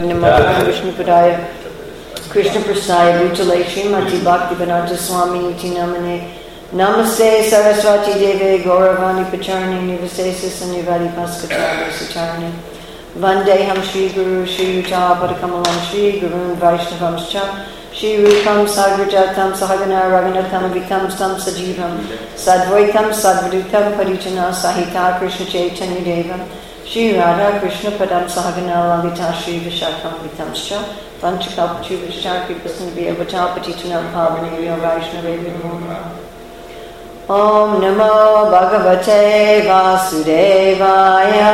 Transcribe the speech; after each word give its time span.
Namo 0.00 0.64
Vishnu 0.64 0.90
Padaya 0.92 1.38
Krishna 2.28 2.60
Prasaya 2.62 3.20
Bhutale 3.20 3.62
Srimati 3.62 4.24
Bhakti 4.24 4.56
Vedanta 4.56 4.96
Swami 4.96 5.38
Niti 5.38 5.70
Namane 5.70 6.30
Namaste 6.72 7.44
Saraswati 7.44 8.18
Deve 8.18 8.64
Gauravani 8.64 9.24
Pacharni 9.30 9.86
Nivasesa 9.86 10.48
Sannivadi 10.48 11.14
Paskatara 11.14 11.88
Satarni 11.90 12.50
Vandeham 13.16 13.80
Shri 13.84 14.08
Guru 14.08 14.44
Shri 14.44 14.82
Yuta 14.82 15.16
Padakamalam 15.20 15.88
Shri 15.88 16.18
Gurun 16.18 16.56
Vaishnavamscha 16.56 17.64
Shri 17.92 18.16
Rupam 18.16 18.66
Sagrajatam 18.66 19.52
Sahagana 19.52 20.10
Raghunatham 20.10 20.72
Vitam 20.72 21.08
Sam 21.08 21.36
Sajivam 21.36 22.00
Sadvaitam 22.34 23.12
Sadvadutam 23.12 23.96
Parijana 23.96 24.50
Sahita 24.52 25.20
Krishna 25.20 25.46
Chaitanya 25.46 26.00
Devam 26.00 26.48
Shri 26.86 27.16
Radha 27.16 27.58
Krishna 27.60 27.90
Padam 27.92 28.28
Sahagana 28.28 29.02
Lalita 29.02 29.32
Shri 29.32 29.60
Vishakam 29.60 30.12
Vitamscha 30.20 30.84
Vanchakalpati 31.18 31.96
Vishakri 31.96 32.54
Krishnabhiya 32.60 33.14
Vatapati 33.16 33.72
Tunam 33.72 34.12
Pavani 34.12 34.68
Vaishnavi 34.82 35.38
Namo 35.44 35.72
Om 37.26 37.80
Namo 37.80 38.12
Bhagavate 38.52 39.62
Vasudevaya 39.64 41.52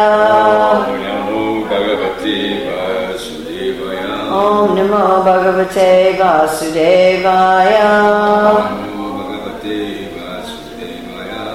Om 0.83 0.99
Namo 0.99 1.41
Bhagavate 1.69 2.67
Vasudevaya. 2.67 4.11
Om 4.33 4.69
Namo 4.75 5.03
Bhagavate 5.23 5.91
Vasudevaya 6.19 7.91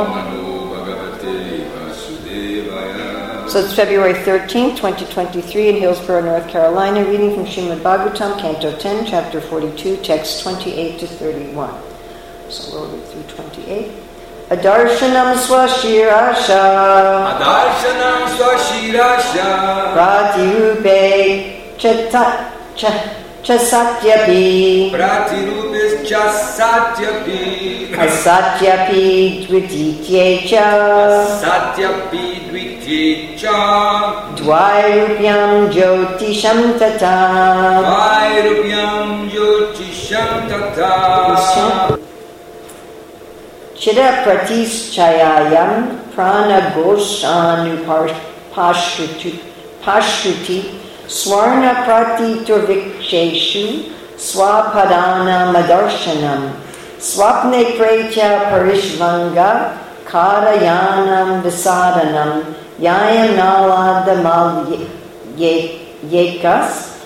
Om 0.00 0.08
Namo 0.08 0.08
Bhagavate 0.08 0.08
Vasudevaya 0.08 0.08
Om 0.08 0.08
Namo 0.16 0.72
Bhagavate 0.72 1.34
Vasudevaya. 1.74 3.50
So 3.50 3.58
it's 3.60 3.74
February 3.74 4.14
13th, 4.14 4.76
2023 4.76 5.68
in 5.68 5.76
Hillsborough, 5.76 6.22
North 6.24 6.48
Carolina, 6.48 7.04
reading 7.04 7.34
from 7.34 7.44
Srimad 7.44 7.80
Bhagavatam, 7.82 8.38
Canto 8.40 8.74
10, 8.78 9.04
Chapter 9.04 9.42
42, 9.42 9.98
texts 9.98 10.42
28 10.42 11.00
to 11.00 11.06
31. 11.06 11.70
So 12.48 12.72
we'll 12.72 12.88
read 12.96 13.04
through 13.08 13.24
28. 13.34 13.92
Adarshanam 14.50 15.36
swashirasha 15.36 16.62
Adarshanam 17.36 18.26
Swashirasha. 18.36 19.48
pratirupe 19.94 20.98
chata 21.76 22.50
cha 22.74 22.90
cha 23.42 23.56
satyapi 23.58 24.90
Asatyapi 27.98 29.46
dvititye 29.48 30.48
cha 30.48 30.66
Satyapi 31.40 32.24
Dvityecha. 32.48 33.56
dvairupyam 34.36 35.70
jyotisham 35.70 36.78
tata 36.78 37.16
Vairupyam 37.84 39.30
Yotisham 39.30 40.48
Tata. 40.48 41.96
Chida 43.76 44.08
pratischayayam 44.24 45.72
prana 46.14 46.60
goshanu 46.74 47.74
swapadana 54.20 55.48
madarshanam. 55.54 56.52
Swapne 57.00 57.76
pretya 57.78 58.52
parishvanga 58.52 59.72
karayanam 60.04 61.40
visadanam 61.40 62.44
yayam 62.78 63.32
naladamal 63.40 64.68
yekas 65.38 67.00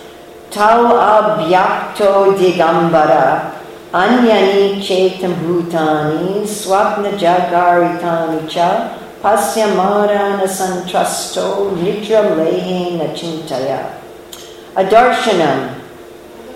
tau 0.51 0.91
abhyakto 0.99 2.35
digambara 2.35 3.53
anyani 3.93 4.83
chetam 4.83 5.35
bhutani 5.45 6.43
swapna 6.43 7.15
jagaritani 7.15 8.43
cha 8.51 8.91
pasyamarana 9.23 10.49
santrasto 10.59 11.71
nidra 11.79 12.35
lehena 12.35 13.15
chintaya. 13.15 13.81
Adarshanam 14.75 15.84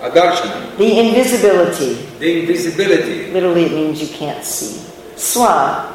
Adarshana. 0.01 0.77
the 0.77 0.99
invisibility 0.99 1.93
The 2.19 2.41
invisibility 2.41 3.31
literally 3.31 3.65
it 3.65 3.71
means 3.73 4.01
you 4.01 4.07
can't 4.17 4.43
see 4.43 4.79
swa 5.15 5.85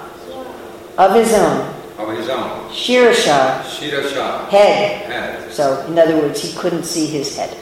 of 0.98 1.14
his 1.14 1.32
own 1.32 1.72
of 1.98 2.16
his 2.16 2.28
own. 2.28 2.68
shirasha 2.70 3.62
Shirasha. 3.62 4.48
head 4.48 5.06
Head. 5.10 5.52
so 5.52 5.84
in 5.88 5.98
other 5.98 6.16
words 6.18 6.40
he 6.42 6.52
couldn't 6.58 6.84
see 6.84 7.06
his 7.06 7.36
head 7.36 7.56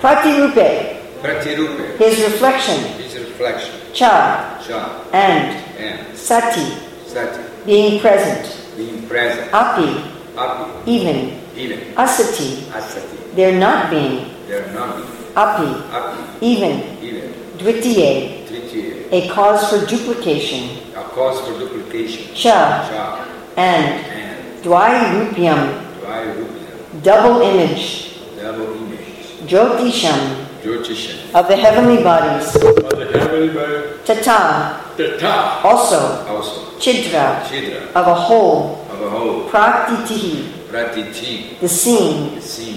pratirupe 0.00 0.96
Pratirupe. 1.22 1.96
his 1.98 2.20
reflection 2.22 2.78
His 3.02 3.14
reflection. 3.18 3.74
cha 3.92 4.62
Cha. 4.66 5.04
and 5.12 5.56
And 5.78 6.16
sati 6.16 6.64
Sati. 7.06 7.42
being 7.66 8.00
present 8.00 8.46
Being 8.76 9.06
present. 9.08 9.52
api 9.52 9.88
Api. 10.36 10.90
even 10.90 11.34
Even. 11.56 11.80
asati 11.96 12.62
Asati. 12.70 13.34
their 13.34 13.58
not 13.58 13.90
being 13.90 14.30
They 14.48 14.54
are 14.54 14.72
not 14.72 14.96
api 15.36 15.68
Api. 15.92 16.18
even 16.40 16.80
Even. 17.02 17.32
dvitiye 17.58 18.44
Tritiye. 18.48 19.12
a 19.12 19.28
cause 19.34 19.68
for 19.68 19.84
duplication 19.86 20.62
A 20.96 21.02
cause 21.14 21.40
for 21.44 21.52
duplication. 21.58 22.34
cha 22.34 22.88
Cha. 22.90 23.24
and 23.56 23.84
And 24.08 24.62
dvairupiam 24.64 25.60
Dvairupya. 26.00 27.02
double 27.02 27.42
image 27.42 27.84
Double 28.40 28.72
image. 28.74 29.46
jyotisham 29.46 30.20
Jyotishan. 30.64 31.16
of 31.34 31.46
the 31.48 31.56
heavenly 31.56 32.02
bodies 32.02 32.54
Of 32.56 32.62
the 32.98 33.06
heavenly 33.18 33.48
body. 33.48 33.82
tata 34.06 34.80
Tata. 34.96 35.60
also 35.62 36.24
Also. 36.26 36.60
chidra 36.80 37.42
Chidra. 37.48 37.92
of 37.94 38.06
a 38.06 38.14
whole 38.14 38.84
Of 38.92 39.02
a 39.02 39.10
whole. 39.10 39.48
praktitihi 39.50 40.44
Pratiti. 40.70 41.58
the 41.60 41.68
scene 41.68 42.34
The 42.34 42.42
scene. 42.42 42.67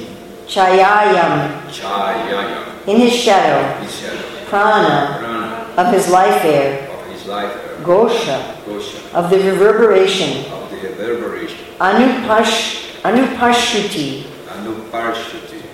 Chayayam 0.51 1.63
Chayaya. 1.71 2.87
in 2.87 2.97
his 2.99 3.13
shadow 3.13 3.61
His 3.81 3.95
shadow. 4.01 4.19
prana 4.49 5.17
Prana. 5.19 5.65
of 5.77 5.93
his 5.93 6.09
life 6.09 6.43
air 6.43 6.89
Of 6.91 7.05
his 7.13 7.25
life. 7.25 7.53
gosha 7.83 8.37
Gosha. 8.67 8.99
of 9.15 9.29
the 9.29 9.37
reverberation 9.39 10.51
Of 10.51 10.69
the 10.71 10.77
reverberation. 10.89 11.57
anupash 11.79 12.91
Anuparshuti. 13.03 14.25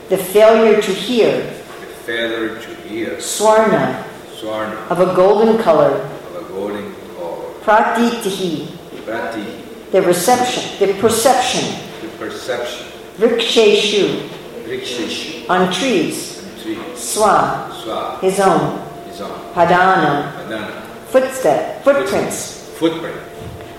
the 0.10 0.18
failure 0.18 0.80
to 0.82 0.92
hear 0.94 1.32
The 1.42 1.88
feather 2.06 2.60
to 2.60 2.70
hear. 2.88 3.18
swarna 3.18 4.04
Swarna. 4.40 4.78
of 4.92 5.00
a 5.02 5.16
golden 5.16 5.58
color 5.62 5.92
Of 6.30 6.36
a 6.38 6.54
golden 6.54 6.94
color. 7.18 7.50
pratitihi 7.66 8.68
Prati. 9.06 9.44
the 9.92 10.02
reception 10.04 10.64
the 10.80 10.94
perception 11.02 11.66
The 12.02 12.08
perception. 12.20 12.86
riksheshu 13.20 14.30
Rikshish. 14.68 15.50
on 15.50 15.72
trees 15.72 16.44
And 16.44 16.62
tree. 16.62 16.78
swa 16.96 17.70
Swa. 17.72 18.20
his 18.22 18.40
own 18.40 18.80
His 19.10 19.22
own. 19.22 19.32
padana 19.56 20.34
Padana. 20.36 20.82
footstep 21.10 21.84
footprints 21.84 22.70
Footprint. 22.78 23.16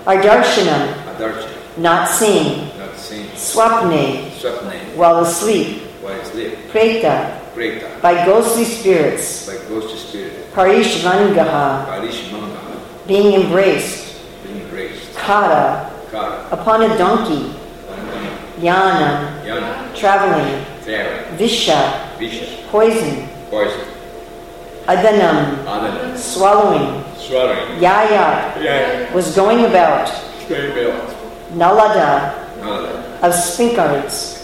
ardarshanam 0.05 0.93
Adarcha. 1.15 1.47
not 1.77 2.09
seeing 2.09 2.67
Not 2.77 2.95
seen. 2.97 3.25
swapne 3.35 4.31
Swapne. 4.41 4.95
while 4.95 5.19
asleep 5.23 5.81
While 6.01 6.19
asleep. 6.19 6.57
preta 6.73 7.37
Preta. 7.55 8.01
by 8.01 8.25
ghostly 8.25 8.65
spirits 8.65 9.45
By 9.47 9.55
ghost 9.69 9.95
spirit. 10.09 10.51
parishvangaha 10.53 11.85
Parish 11.85 12.31
Manga. 12.31 12.59
being 13.07 13.33
embraced 13.41 14.17
Being 14.43 14.65
raised. 14.73 15.13
kara 15.15 15.89
Kara. 16.11 16.47
upon 16.51 16.81
a 16.83 16.97
donkey 16.97 17.53
yana 18.59 19.39
Yana. 19.45 19.95
traveling 19.95 20.65
Travel. 20.95 21.37
visha 21.37 21.79
Visha. 22.19 22.45
poison 22.71 23.27
Poison. 23.51 23.85
adanam 24.87 25.37
Adana. 25.67 26.17
swallowing 26.17 27.03
Swallowing. 27.17 27.79
yaya 27.79 28.53
Yeah. 28.61 29.13
was 29.13 29.35
going 29.35 29.65
about 29.65 30.09
Very 30.49 30.71
belt. 30.73 31.13
nalada 31.53 32.33
Nala. 32.61 32.89
of 33.21 33.33
spikenards 33.33 34.37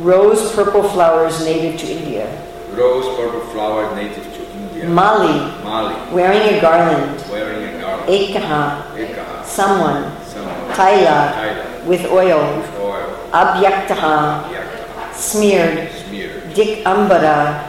rose 0.00 0.52
purple 0.54 0.82
flowers 0.94 1.42
native 1.44 1.74
to 1.80 1.86
india 1.90 2.26
Rose 2.76 3.08
purple 3.16 3.40
flower 3.56 3.88
native 3.96 4.26
to 4.36 4.42
India. 4.52 4.84
mali 4.84 5.36
Mali. 5.64 5.94
wearing 6.12 6.44
a 6.54 6.60
garland 6.60 7.16
Wearing 7.32 7.62
a 7.64 7.80
garland. 7.80 8.08
ekaha 8.08 8.62
Ekaha. 8.94 9.36
someone 9.44 10.02
Someone. 10.28 10.70
taila 10.76 11.32
Taila. 11.32 11.64
with 11.90 12.04
oil 12.12 12.42
Oil. 12.76 13.08
abyaktaha 13.32 14.44
Yakta. 14.52 14.65
Smeared 15.16 15.88
Smeared. 16.06 16.54
dik 16.54 16.84
ambara 16.84 17.64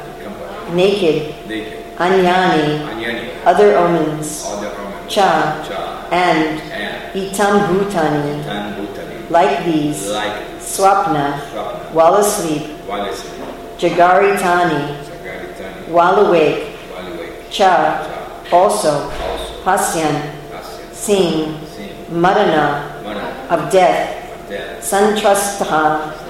naked 0.73 1.33
Naked. 1.47 1.73
anyani 1.99 2.85
Anyani. 2.91 3.29
other 3.45 3.77
omens 3.77 4.45
Other 4.45 4.67
omens. 4.67 5.07
cha 5.07 5.63
Cha. 5.67 6.07
and 6.11 6.61
And 6.71 7.15
Itam 7.15 7.67
Bhutani, 7.67 8.43
Tan 8.45 8.75
Bhutani. 8.77 9.29
like 9.31 9.65
these, 9.65 10.09
Like 10.11 10.33
Swapna, 10.61 11.39
Swapna. 11.51 11.93
while 11.93 12.15
asleep, 12.15 12.63
While 12.87 13.05
asleep. 13.09 13.33
Jagari 13.79 14.37
Tani, 14.37 14.93
while 15.89 16.25
awake, 16.27 16.75
While 16.93 17.07
awake. 17.13 17.49
Cha, 17.49 18.05
Cha. 18.05 18.55
also, 18.55 18.91
Also. 19.09 19.63
Pasyan, 19.65 20.15
Pasya. 20.51 20.93
seeing. 20.93 21.57
Marana, 22.11 23.01
Mana. 23.03 23.25
of 23.49 23.71
death, 23.71 24.15
Death. 24.49 24.79
Santrastaha, 24.79 26.13
Santoshtaha. 26.13 26.26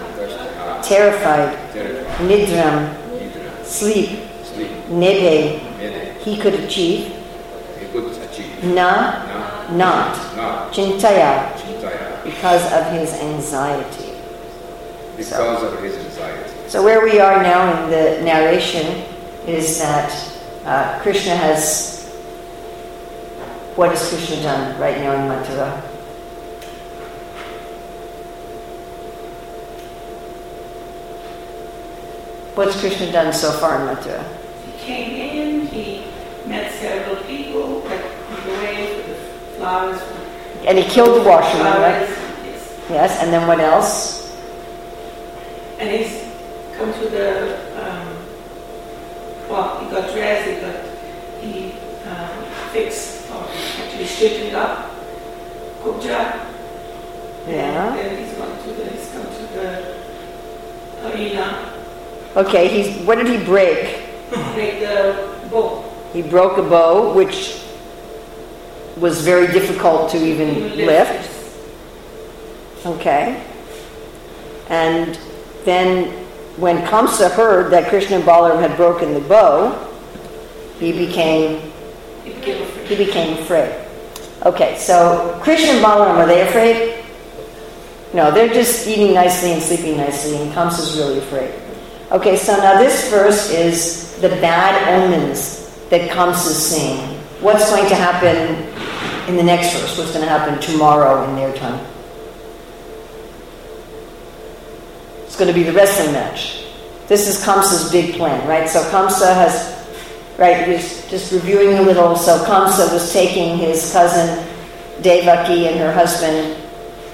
Terrified, 0.88 1.54
Terrified. 1.74 2.28
Nidram, 2.28 2.94
Nidra. 3.12 3.66
sleep, 3.66 4.10
Sleep. 4.44 4.72
Nebe, 4.90 5.60
he 6.24 6.38
could 6.38 6.54
achieve, 6.56 7.14
He 7.80 7.86
could 7.88 8.06
achieve. 8.24 8.64
Na, 8.64 9.26
Now. 9.26 9.68
not, 9.72 10.36
Now. 10.36 10.70
Chintaya, 10.72 11.54
Chintaya. 11.54 12.24
because 12.24 12.64
of 12.74 12.92
his 12.94 13.14
anxiety. 13.14 14.14
Because 15.16 15.64
of 15.64 15.82
his 15.82 15.96
anxiety. 15.98 16.52
So 16.68 16.84
where 16.84 17.04
we 17.04 17.20
are 17.20 17.42
now 17.42 17.84
in 17.86 17.90
the 17.90 18.22
narration 18.24 19.04
is 19.48 19.80
that 19.80 20.12
uh, 20.66 21.00
Krishna 21.02 21.36
has. 21.36 21.96
What 23.76 23.90
has 23.92 24.10
Krishna 24.10 24.42
done 24.42 24.80
right 24.80 24.98
now 24.98 25.14
in 25.14 25.30
Mathura? 25.30 25.82
What's 32.58 32.80
Krishna 32.80 33.12
done 33.12 33.32
so 33.34 33.52
far 33.52 33.80
in 33.80 33.96
Mathura? 33.96 34.26
He 34.66 34.84
came 34.84 35.12
in, 35.14 35.68
he 35.68 36.06
met 36.48 36.72
several 36.72 37.18
people 37.26 37.82
that 37.82 38.02
were 38.32 38.56
away 38.56 39.00
for 39.00 39.10
the 39.10 39.16
flowers. 39.58 40.02
And 40.66 40.76
he 40.80 40.84
killed 40.86 41.22
the 41.22 41.30
washerman, 41.30 41.80
right? 41.80 42.10
Yes. 42.10 42.80
Yes, 42.90 43.22
and 43.22 43.32
then 43.32 43.48
what 43.48 43.60
else? 43.60 44.36
And 45.78 45.88
he's 45.88 46.34
come 46.76 46.92
to 46.94 47.10
the, 47.10 47.58
um, 47.80 48.26
well, 49.48 49.80
he 49.86 49.92
got 49.92 50.12
dressed, 50.12 50.50
he 50.50 50.60
got, 50.60 50.84
he 51.40 51.74
um, 52.10 52.44
fixed, 52.72 53.30
or 53.30 53.48
actually 53.84 54.06
straightened 54.06 54.56
up, 54.56 54.90
Kubja. 55.84 56.44
Yeah. 57.48 57.94
And 57.94 58.00
then 58.00 58.26
he's 58.26 58.34
gone 58.34 58.58
to 58.64 58.70
the, 58.72 58.90
he's 58.90 59.12
come 59.12 59.26
to 59.26 59.44
the 59.54 59.96
arena, 61.14 61.77
Okay, 62.38 62.68
he's. 62.68 63.06
What 63.06 63.16
did 63.18 63.28
he 63.28 63.44
break? 63.44 64.00
break 64.54 64.80
the 64.80 65.48
bow. 65.50 65.84
He 66.14 66.22
broke 66.22 66.58
a 66.58 66.62
bow, 66.64 67.14
which 67.14 67.60
was 68.98 69.22
very 69.22 69.48
difficult 69.48 70.10
to 70.12 70.18
even 70.18 70.76
lift. 70.76 71.34
Okay. 72.86 73.44
And 74.70 75.20
then 75.66 76.12
when 76.58 76.86
Kamsa 76.86 77.32
heard 77.32 77.72
that 77.72 77.90
Krishna 77.90 78.18
and 78.18 78.26
Balaram 78.26 78.60
had 78.60 78.76
broken 78.78 79.14
the 79.14 79.22
bow, 79.22 79.74
he 80.80 80.92
became 80.92 81.72
He 82.24 82.34
became 82.34 82.62
afraid. 82.64 82.88
he 82.88 83.06
became 83.06 83.38
afraid. 83.40 83.86
Okay, 84.46 84.78
so 84.78 85.40
Krishna 85.42 85.74
and 85.74 85.84
Balaram, 85.86 86.16
are 86.18 86.28
they 86.28 86.48
afraid? 86.48 87.04
No, 88.14 88.32
they're 88.32 88.54
just 88.54 88.88
eating 88.88 89.14
nicely 89.14 89.54
and 89.54 89.62
sleeping 89.62 89.98
nicely, 89.98 90.38
and 90.38 90.52
Kamsa's 90.54 90.98
really 90.98 91.18
afraid. 91.20 91.52
Okay, 92.10 92.38
so 92.38 92.56
now 92.56 92.80
this 92.80 93.10
verse 93.10 93.50
is 93.52 94.16
the 94.22 94.30
bad 94.30 95.04
omens 95.04 95.76
that 95.90 96.10
Kamsa's 96.10 96.56
seeing. 96.56 97.00
What's 97.42 97.70
going 97.70 97.90
to 97.90 97.96
happen 97.96 98.64
in 99.28 99.36
the 99.36 99.44
next 99.44 99.74
verse? 99.74 99.98
What's 99.98 100.14
going 100.14 100.24
to 100.24 100.30
happen 100.30 100.58
tomorrow 100.62 101.28
in 101.28 101.36
their 101.36 101.54
time? 101.58 101.86
It's 105.26 105.36
going 105.36 105.50
to 105.50 105.54
be 105.54 105.64
the 105.64 105.74
wrestling 105.74 106.14
match. 106.14 106.64
This 107.10 107.28
is 107.28 107.44
Kamsa's 107.46 107.92
big 107.92 108.16
plan, 108.16 108.48
right? 108.48 108.70
So 108.70 108.82
Kamsa 108.90 109.36
has, 109.36 109.86
right, 110.38 110.66
he's 110.66 111.06
just 111.10 111.34
reviewing 111.34 111.78
a 111.78 111.82
little. 111.82 112.16
So 112.16 112.42
Kamsa 112.46 112.90
was 112.94 113.12
taking 113.12 113.58
his 113.58 113.92
cousin 113.92 114.48
Devaki 115.02 115.68
and 115.68 115.78
her 115.78 115.92
husband, 115.92 116.56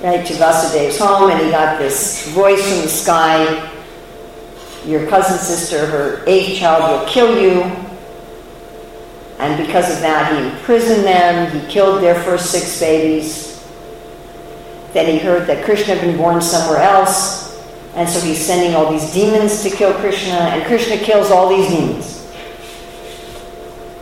right, 0.04 0.24
to 0.24 0.34
Vasudev's 0.36 1.00
home, 1.00 1.32
and 1.32 1.42
he 1.44 1.50
got 1.50 1.80
this 1.80 2.30
voice 2.30 2.62
from 2.62 2.84
the 2.84 2.90
sky 2.90 3.72
Your 4.86 5.08
cousin 5.08 5.38
sister, 5.38 5.86
her 5.86 6.24
eighth 6.28 6.60
child, 6.60 7.00
will 7.02 7.08
kill 7.08 7.42
you. 7.42 7.62
And 9.40 9.66
because 9.66 9.94
of 9.94 10.02
that, 10.02 10.34
he 10.34 10.50
imprisoned 10.50 11.06
them, 11.06 11.52
he 11.52 11.72
killed 11.72 12.02
their 12.04 12.16
first 12.24 12.52
six 12.52 12.80
babies. 12.80 13.64
Then 14.94 15.12
he 15.12 15.18
heard 15.18 15.48
that 15.48 15.64
Krishna 15.66 15.96
had 15.96 16.02
been 16.02 16.18
born 16.18 16.42
somewhere 16.42 16.80
else, 16.80 17.60
and 17.96 18.08
so 18.08 18.20
he's 18.20 18.44
sending 18.44 18.76
all 18.76 18.92
these 18.92 19.12
demons 19.14 19.64
to 19.64 19.70
kill 19.70 19.94
Krishna, 19.94 20.34
and 20.34 20.64
Krishna 20.66 20.98
kills 20.98 21.32
all 21.32 21.50
these 21.50 21.68
demons. 21.70 22.14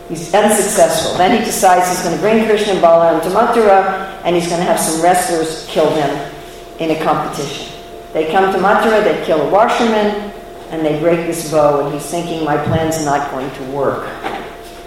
He's 0.08 0.34
unsuccessful. 0.34 1.16
Then 1.16 1.38
he 1.38 1.44
decides 1.44 1.88
he's 1.88 2.02
going 2.02 2.14
to 2.14 2.20
bring 2.20 2.44
Krishna 2.44 2.74
and 2.74 2.82
Balaram 2.82 3.22
to 3.22 3.30
Mathura, 3.30 4.20
and 4.24 4.36
he's 4.36 4.48
going 4.48 4.60
to 4.60 4.66
have 4.66 4.78
some 4.78 5.02
wrestlers 5.02 5.66
kill 5.68 5.88
them 5.90 6.32
in 6.78 6.90
a 6.90 7.02
competition. 7.02 7.72
They 8.12 8.30
come 8.30 8.52
to 8.52 8.58
Mathura, 8.58 9.02
they 9.02 9.24
kill 9.24 9.40
a 9.40 9.50
washerman, 9.50 10.31
and 10.72 10.84
they 10.84 10.98
break 10.98 11.26
this 11.26 11.50
bow, 11.50 11.84
and 11.84 11.94
he's 11.94 12.10
thinking, 12.10 12.44
my 12.44 12.56
plan's 12.64 13.04
not 13.04 13.30
going 13.30 13.50
to 13.52 13.62
work. 13.70 14.08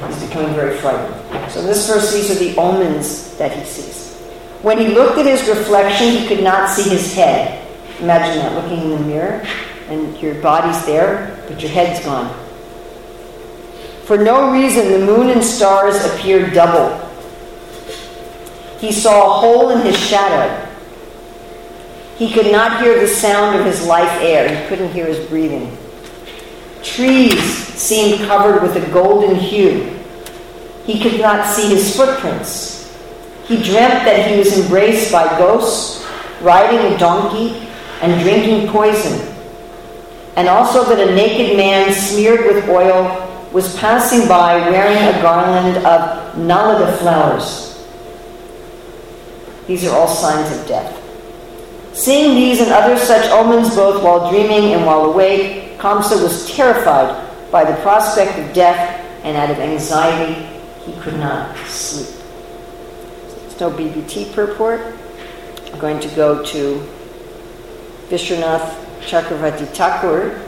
He's 0.08 0.24
becoming 0.26 0.54
very 0.56 0.78
frightened. 0.78 1.52
So 1.52 1.62
this 1.62 1.88
verse, 1.88 2.12
these 2.12 2.32
are 2.32 2.44
the 2.44 2.60
omens 2.60 3.38
that 3.38 3.52
he 3.52 3.64
sees. 3.64 4.18
When 4.64 4.80
he 4.80 4.88
looked 4.88 5.20
at 5.20 5.28
his 5.28 5.48
reflection, 5.48 6.10
he 6.10 6.28
could 6.28 6.44
not 6.44 6.70
see 6.70 6.90
his 6.90 7.14
head. 7.14 7.66
Imagine 8.00 8.40
that, 8.40 8.54
looking 8.62 8.92
in 8.92 8.98
the 8.98 9.00
mirror, 9.00 9.46
and 9.88 10.18
your 10.18 10.42
body's 10.42 10.84
there, 10.88 11.40
but 11.48 11.62
your 11.62 11.72
head's 11.72 12.04
gone. 12.04 12.34
For 14.06 14.18
no 14.18 14.52
reason, 14.52 14.92
the 14.92 15.06
moon 15.06 15.30
and 15.30 15.44
stars 15.44 16.04
appeared 16.04 16.54
double. 16.54 17.00
He 18.80 18.92
saw 18.92 19.28
a 19.28 19.40
hole 19.40 19.70
in 19.70 19.82
his 19.86 19.98
shadow. 19.98 20.65
He 22.18 22.32
could 22.32 22.52
not 22.52 22.82
hear 22.82 23.00
the 23.00 23.08
sound 23.08 23.60
of 23.60 23.66
his 23.66 23.86
life 23.86 24.22
air. 24.22 24.48
He 24.48 24.68
couldn't 24.70 24.94
hear 24.94 25.06
his 25.06 25.28
breathing. 25.28 25.78
Trees 26.82 27.42
seemed 27.42 28.26
covered 28.28 28.62
with 28.62 28.76
a 28.78 28.92
golden 28.92 29.36
hue. 29.36 30.00
He 30.86 31.02
could 31.02 31.20
not 31.20 31.48
see 31.48 31.68
his 31.70 31.96
footprints. 31.96 32.96
He 33.48 33.58
dreamt 33.58 34.06
that 34.06 34.30
he 34.30 34.38
was 34.38 34.58
embraced 34.58 35.12
by 35.12 35.38
ghosts, 35.38 36.08
riding 36.42 36.94
a 36.94 36.98
donkey, 36.98 37.68
and 38.02 38.22
drinking 38.22 38.70
poison. 38.70 39.34
And 40.36 40.48
also 40.48 40.84
that 40.86 41.10
a 41.10 41.16
naked 41.16 41.58
man 41.58 41.94
smeared 41.94 42.46
with 42.46 42.68
oil 42.70 43.22
was 43.51 43.75
passing 43.78 44.28
by 44.28 44.70
wearing 44.70 44.98
a 44.98 45.22
garland 45.22 45.78
of 45.78 46.36
nalada 46.36 46.98
flowers. 46.98 47.86
These 49.68 49.86
are 49.86 49.96
all 49.96 50.08
signs 50.08 50.56
of 50.58 50.68
death. 50.68 50.95
Seeing 51.96 52.36
these 52.36 52.60
and 52.60 52.74
other 52.74 52.98
such 52.98 53.32
omens 53.32 53.74
both 53.74 54.04
while 54.04 54.30
dreaming 54.30 54.74
and 54.74 54.86
while 54.86 55.06
awake, 55.06 55.78
Kamsa 55.78 56.22
was 56.22 56.46
terrified 56.54 57.25
by 57.52 57.64
the 57.64 57.80
prospect 57.82 58.38
of 58.38 58.54
death, 58.54 59.02
and 59.24 59.38
out 59.38 59.50
of 59.50 59.60
anxiety, 59.60 60.46
he 60.86 60.92
could 61.00 61.18
not 61.18 61.56
sleep. 61.68 62.14
There's 63.40 63.60
no 63.62 63.72
BBT 63.72 64.34
purport. 64.34 64.82
I'm 65.72 65.80
going 65.80 66.02
to 66.02 66.10
go 66.10 66.44
to 66.44 66.86
Vishwanath 68.10 68.75
Chakravarti 69.00 69.66
Thakur. 69.68 70.42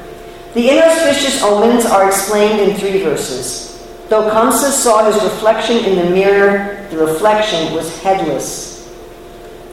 The 0.54 0.70
inauspicious 0.70 1.42
omens 1.44 1.86
are 1.86 2.08
explained 2.08 2.60
in 2.60 2.75
three 2.75 3.01
verses. 3.01 3.88
Though 4.10 4.30
Kamsa 4.30 4.70
saw 4.72 5.10
his 5.10 5.24
reflection 5.24 5.77
in 5.86 5.96
the 5.96 6.12
mirror, 6.12 6.86
the 6.92 6.98
reflection 6.98 7.74
was 7.74 7.98
headless. 8.01 8.76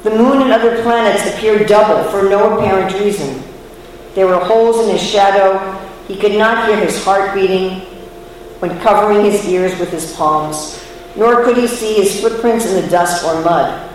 The 0.05 0.11
moon 0.11 0.43
and 0.43 0.53
other 0.53 0.83
planets 0.83 1.27
appeared 1.35 1.67
double 1.67 2.05
for 2.11 2.29
no 2.29 2.59
apparent 2.59 2.95
reason. 3.01 3.43
There 4.15 4.27
were 4.27 4.39
holes 4.39 4.85
in 4.85 4.91
his 4.91 5.03
shadow. 5.03 5.59
He 6.07 6.19
could 6.19 6.37
not 6.37 6.69
hear 6.69 6.77
his 6.77 7.03
heart 7.03 7.35
beating 7.35 7.81
when 8.61 8.79
covering 8.81 9.25
his 9.25 9.49
ears 9.49 9.79
with 9.81 9.91
his 9.91 10.15
palms, 10.15 10.85
nor 11.17 11.43
could 11.43 11.57
he 11.57 11.67
see 11.67 11.95
his 11.95 12.21
footprints 12.21 12.67
in 12.67 12.83
the 12.83 12.91
dust 12.91 13.25
or 13.25 13.43
mud. 13.43 13.91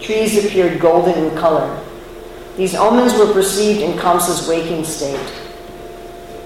Trees 0.00 0.44
appeared 0.44 0.80
golden 0.80 1.24
in 1.24 1.36
color. 1.36 1.82
These 2.58 2.74
omens 2.74 3.14
were 3.14 3.32
perceived 3.32 3.80
in 3.80 3.98
Kamsa's 3.98 4.46
waking 4.46 4.84
state. 4.84 5.32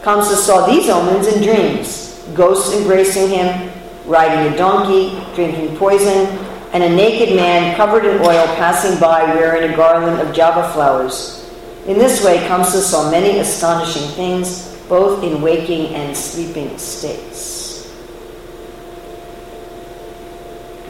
Kamsa 0.02 0.37
saw 0.37 0.64
these 0.64 0.88
omens 0.88 1.26
in 1.26 1.42
dreams 1.42 2.08
ghosts 2.34 2.75
embracing 2.75 3.28
him, 3.30 3.70
riding 4.06 4.52
a 4.52 4.56
donkey, 4.56 5.10
drinking 5.34 5.76
poison, 5.76 6.26
and 6.72 6.82
a 6.82 6.88
naked 6.88 7.34
man 7.34 7.76
covered 7.76 8.04
in 8.04 8.20
oil 8.20 8.46
passing 8.56 8.98
by 9.00 9.25
wearing 9.34 9.72
a 9.72 9.76
garland 9.76 10.20
of 10.20 10.34
java 10.34 10.72
flowers. 10.72 11.50
In 11.87 11.98
this 11.98 12.22
way, 12.22 12.38
Kamsa 12.48 12.80
saw 12.80 13.10
many 13.10 13.38
astonishing 13.38 14.08
things, 14.10 14.76
both 14.88 15.25
in 15.25 15.40
waking 15.40 15.94
and 15.94 16.14
sleeping 16.14 16.76
states. 16.76 17.90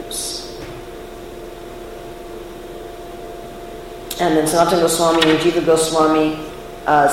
Oops. 0.00 0.60
And 4.20 4.36
then 4.36 4.46
Sanatana 4.46 4.80
Goswami 4.80 5.30
and 5.30 5.38
Jiva 5.38 5.64
Goswami 5.64 6.44
uh, 6.86 7.06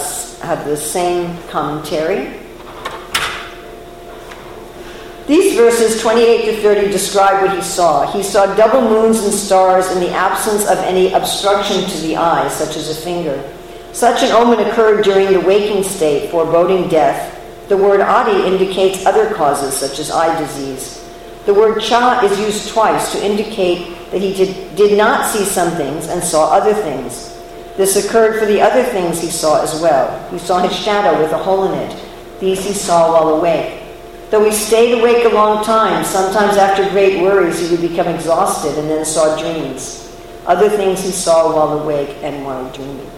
the 0.65 0.77
same 0.77 1.37
commentary. 1.49 2.44
These 5.27 5.57
verses 5.57 5.99
28 6.01 6.45
to 6.45 6.61
30 6.61 6.91
describe 6.91 7.41
what 7.41 7.55
he 7.55 7.61
saw. 7.63 8.11
He 8.11 8.21
saw 8.21 8.53
double 8.55 8.81
moons 8.81 9.23
and 9.23 9.33
stars 9.33 9.89
in 9.91 9.99
the 9.99 10.11
absence 10.11 10.67
of 10.67 10.77
any 10.79 11.13
obstruction 11.13 11.89
to 11.89 11.97
the 12.01 12.15
eye, 12.15 12.47
such 12.49 12.77
as 12.77 12.91
a 12.91 13.01
finger. 13.01 13.41
Such 13.91 14.21
an 14.21 14.31
omen 14.31 14.59
occurred 14.67 15.03
during 15.03 15.33
the 15.33 15.39
waking 15.39 15.83
state, 15.83 16.29
foreboding 16.29 16.89
death. 16.89 17.31
The 17.69 17.77
word 17.77 18.01
adi 18.01 18.45
indicates 18.45 19.07
other 19.07 19.33
causes, 19.33 19.75
such 19.75 19.97
as 19.97 20.11
eye 20.11 20.39
disease. 20.39 21.03
The 21.47 21.55
word 21.55 21.81
cha 21.81 22.21
is 22.23 22.39
used 22.39 22.69
twice 22.69 23.11
to 23.13 23.25
indicate 23.25 24.11
that 24.11 24.21
he 24.21 24.33
did, 24.33 24.75
did 24.75 24.95
not 24.95 25.25
see 25.31 25.43
some 25.43 25.71
things 25.75 26.07
and 26.07 26.23
saw 26.23 26.51
other 26.51 26.73
things. 26.73 27.35
This 27.77 27.95
occurred 28.05 28.39
for 28.39 28.45
the 28.45 28.61
other 28.61 28.83
things 28.83 29.21
he 29.21 29.29
saw 29.29 29.63
as 29.63 29.81
well. 29.81 30.29
He 30.29 30.37
saw 30.37 30.59
his 30.59 30.75
shadow 30.77 31.19
with 31.19 31.31
a 31.31 31.37
hole 31.37 31.71
in 31.71 31.79
it. 31.79 32.05
These 32.39 32.63
he 32.63 32.73
saw 32.73 33.11
while 33.11 33.35
awake. 33.35 33.84
Though 34.35 34.43
he 34.43 34.51
stayed 34.51 34.99
awake 34.99 35.23
a 35.23 35.29
long 35.29 35.63
time, 35.63 36.03
sometimes 36.03 36.57
after 36.57 36.89
great 36.89 37.21
worries 37.21 37.57
he 37.57 37.73
would 37.73 37.79
become 37.79 38.09
exhausted 38.13 38.77
and 38.77 38.89
then 38.89 39.05
saw 39.05 39.39
dreams. 39.39 40.13
Other 40.45 40.67
things 40.67 41.01
he 41.01 41.11
saw 41.11 41.55
while 41.55 41.79
awake 41.79 42.17
and 42.21 42.43
while 42.43 42.69
dreaming. 42.73 43.09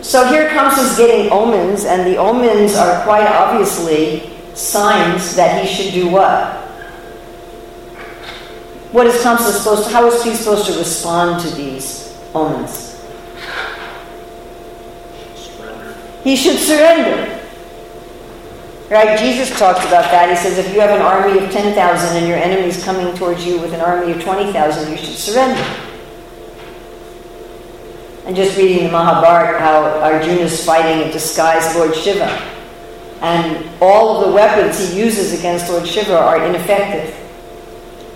So 0.00 0.24
here 0.28 0.48
Kamsa's 0.48 0.96
getting 0.96 1.30
omens, 1.30 1.84
and 1.84 2.06
the 2.10 2.16
omens 2.16 2.76
are 2.76 3.04
quite 3.04 3.26
obviously 3.26 4.30
signs 4.54 5.36
that 5.36 5.62
he 5.62 5.68
should 5.70 5.92
do 5.92 6.08
what? 6.08 6.54
What 8.92 9.06
is 9.06 9.22
Kamsa 9.22 9.52
supposed 9.52 9.84
to, 9.84 9.90
how 9.90 10.06
is 10.06 10.24
he 10.24 10.34
supposed 10.34 10.64
to 10.72 10.78
respond 10.78 11.42
to 11.42 11.50
these 11.54 12.18
omens? 12.34 12.86
Surrender. 15.36 15.94
He 16.22 16.36
should 16.36 16.58
surrender. 16.58 17.38
Right? 18.90 19.18
Jesus 19.18 19.56
talks 19.56 19.80
about 19.86 20.10
that. 20.10 20.28
He 20.28 20.36
says, 20.36 20.58
if 20.58 20.74
you 20.74 20.80
have 20.80 20.90
an 20.90 21.00
army 21.00 21.38
of 21.38 21.50
10,000 21.52 22.16
and 22.16 22.26
your 22.26 22.36
enemy's 22.36 22.82
coming 22.82 23.14
towards 23.16 23.46
you 23.46 23.60
with 23.60 23.72
an 23.72 23.80
army 23.80 24.12
of 24.12 24.20
20,000, 24.20 24.90
you 24.90 24.98
should 24.98 25.14
surrender. 25.14 25.62
And 28.26 28.34
just 28.34 28.58
reading 28.58 28.84
the 28.84 28.92
Mahabharata, 28.92 29.58
how 29.60 29.84
Arjuna 30.00 30.40
is 30.40 30.64
fighting 30.64 31.08
a 31.08 31.12
disguised 31.12 31.76
Lord 31.76 31.94
Shiva. 31.94 32.26
And 33.22 33.68
all 33.80 34.16
of 34.16 34.28
the 34.28 34.34
weapons 34.34 34.78
he 34.78 35.00
uses 35.00 35.38
against 35.38 35.68
Lord 35.70 35.86
Shiva 35.86 36.18
are 36.18 36.44
ineffective. 36.44 37.16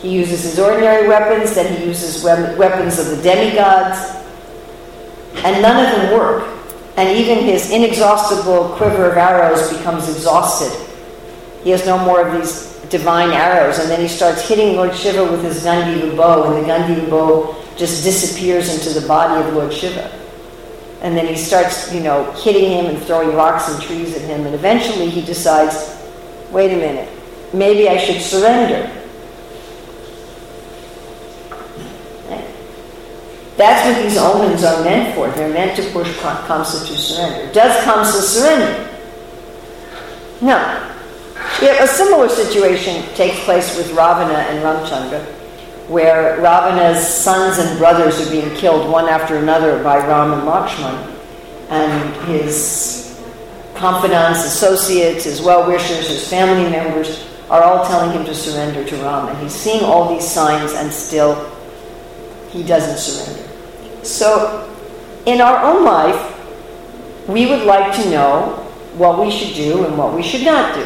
He 0.00 0.11
uses 0.11 0.42
his 0.42 0.58
ordinary 0.58 1.08
weapons, 1.08 1.54
then 1.54 1.76
he 1.76 1.87
uses 1.87 2.23
we- 2.23 2.56
weapons 2.56 2.99
of 2.99 3.06
the 3.16 3.23
demigods, 3.23 3.99
and 5.44 5.62
none 5.62 5.84
of 5.84 5.92
them 5.92 6.18
work. 6.18 6.53
And 6.96 7.16
even 7.18 7.44
his 7.44 7.70
inexhaustible 7.70 8.76
quiver 8.76 9.10
of 9.10 9.16
arrows 9.16 9.76
becomes 9.76 10.08
exhausted. 10.08 10.72
He 11.64 11.70
has 11.70 11.84
no 11.86 11.98
more 11.98 12.26
of 12.26 12.40
these 12.40 12.74
divine 12.88 13.30
arrows, 13.30 13.78
and 13.78 13.90
then 13.90 14.00
he 14.00 14.08
starts 14.08 14.46
hitting 14.46 14.76
Lord 14.76 14.94
Shiva 14.94 15.24
with 15.24 15.42
his 15.42 15.64
Gandiva 15.64 16.16
bow, 16.16 16.52
and 16.54 16.64
the 16.64 16.68
Gandiva 16.68 17.10
bow 17.10 17.56
just 17.76 18.04
disappears 18.04 18.72
into 18.72 18.98
the 18.98 19.06
body 19.08 19.42
of 19.42 19.54
Lord 19.54 19.72
Shiva. 19.72 20.12
And 21.02 21.16
then 21.16 21.26
he 21.26 21.36
starts, 21.36 21.92
you 21.92 22.00
know, 22.00 22.30
hitting 22.32 22.70
him 22.70 22.86
and 22.86 22.98
throwing 23.02 23.34
rocks 23.34 23.68
and 23.68 23.82
trees 23.82 24.14
at 24.16 24.22
him, 24.22 24.46
and 24.46 24.54
eventually 24.54 25.10
he 25.10 25.20
decides, 25.22 26.00
wait 26.50 26.72
a 26.72 26.76
minute, 26.76 27.08
maybe 27.52 27.88
I 27.88 27.98
should 27.98 28.22
surrender. 28.22 28.90
That's 33.56 33.87
what 33.87 34.02
these 34.02 34.16
omens 34.16 34.64
are 34.64 34.82
meant 34.82 35.14
for. 35.14 35.30
They're 35.30 35.52
meant 35.52 35.76
to 35.76 35.82
push 35.90 36.08
Kamsa 36.18 36.87
to 36.87 36.96
surrender. 36.96 37.52
Does 37.52 37.84
Kamsa 37.84 38.20
surrender? 38.20 38.90
No. 40.40 40.90
Yeah, 41.62 41.84
a 41.84 41.87
similar 41.87 42.28
situation 42.28 43.04
takes 43.14 43.38
place 43.44 43.76
with 43.76 43.90
Ravana 43.90 44.34
and 44.34 44.58
Ramchandra, 44.64 45.25
where 45.88 46.37
Ravana's 46.37 47.06
sons 47.06 47.58
and 47.58 47.78
brothers 47.78 48.20
are 48.26 48.30
being 48.30 48.54
killed 48.56 48.90
one 48.90 49.08
after 49.08 49.37
another 49.37 49.82
by 49.84 49.99
Ram 49.99 50.32
and 50.32 50.42
Lakshman. 50.42 51.12
And 51.70 52.28
his 52.28 53.23
confidants, 53.75 54.44
associates, 54.44 55.25
his 55.25 55.40
well 55.40 55.66
wishers, 55.68 56.08
his 56.08 56.28
family 56.28 56.68
members 56.70 57.28
are 57.50 57.62
all 57.62 57.87
telling 57.87 58.11
him 58.11 58.25
to 58.25 58.34
surrender 58.34 58.84
to 58.84 58.96
Ram. 58.96 59.28
And 59.28 59.38
he's 59.38 59.54
seeing 59.54 59.84
all 59.84 60.12
these 60.12 60.28
signs 60.28 60.73
and 60.73 60.92
still 60.92 61.50
he 62.50 62.62
doesn't 62.62 62.99
surrender. 62.99 63.43
So, 64.04 64.70
in 65.25 65.40
our 65.40 65.64
own 65.64 65.84
life, 65.84 66.30
we 67.26 67.46
would 67.46 67.62
like 67.62 67.94
to 67.96 68.11
know 68.11 68.61
what 68.96 69.18
we 69.18 69.30
should 69.30 69.54
do 69.54 69.87
and 69.87 69.96
what 69.96 70.14
we 70.14 70.23
should 70.23 70.44
not 70.44 70.75
do. 70.75 70.82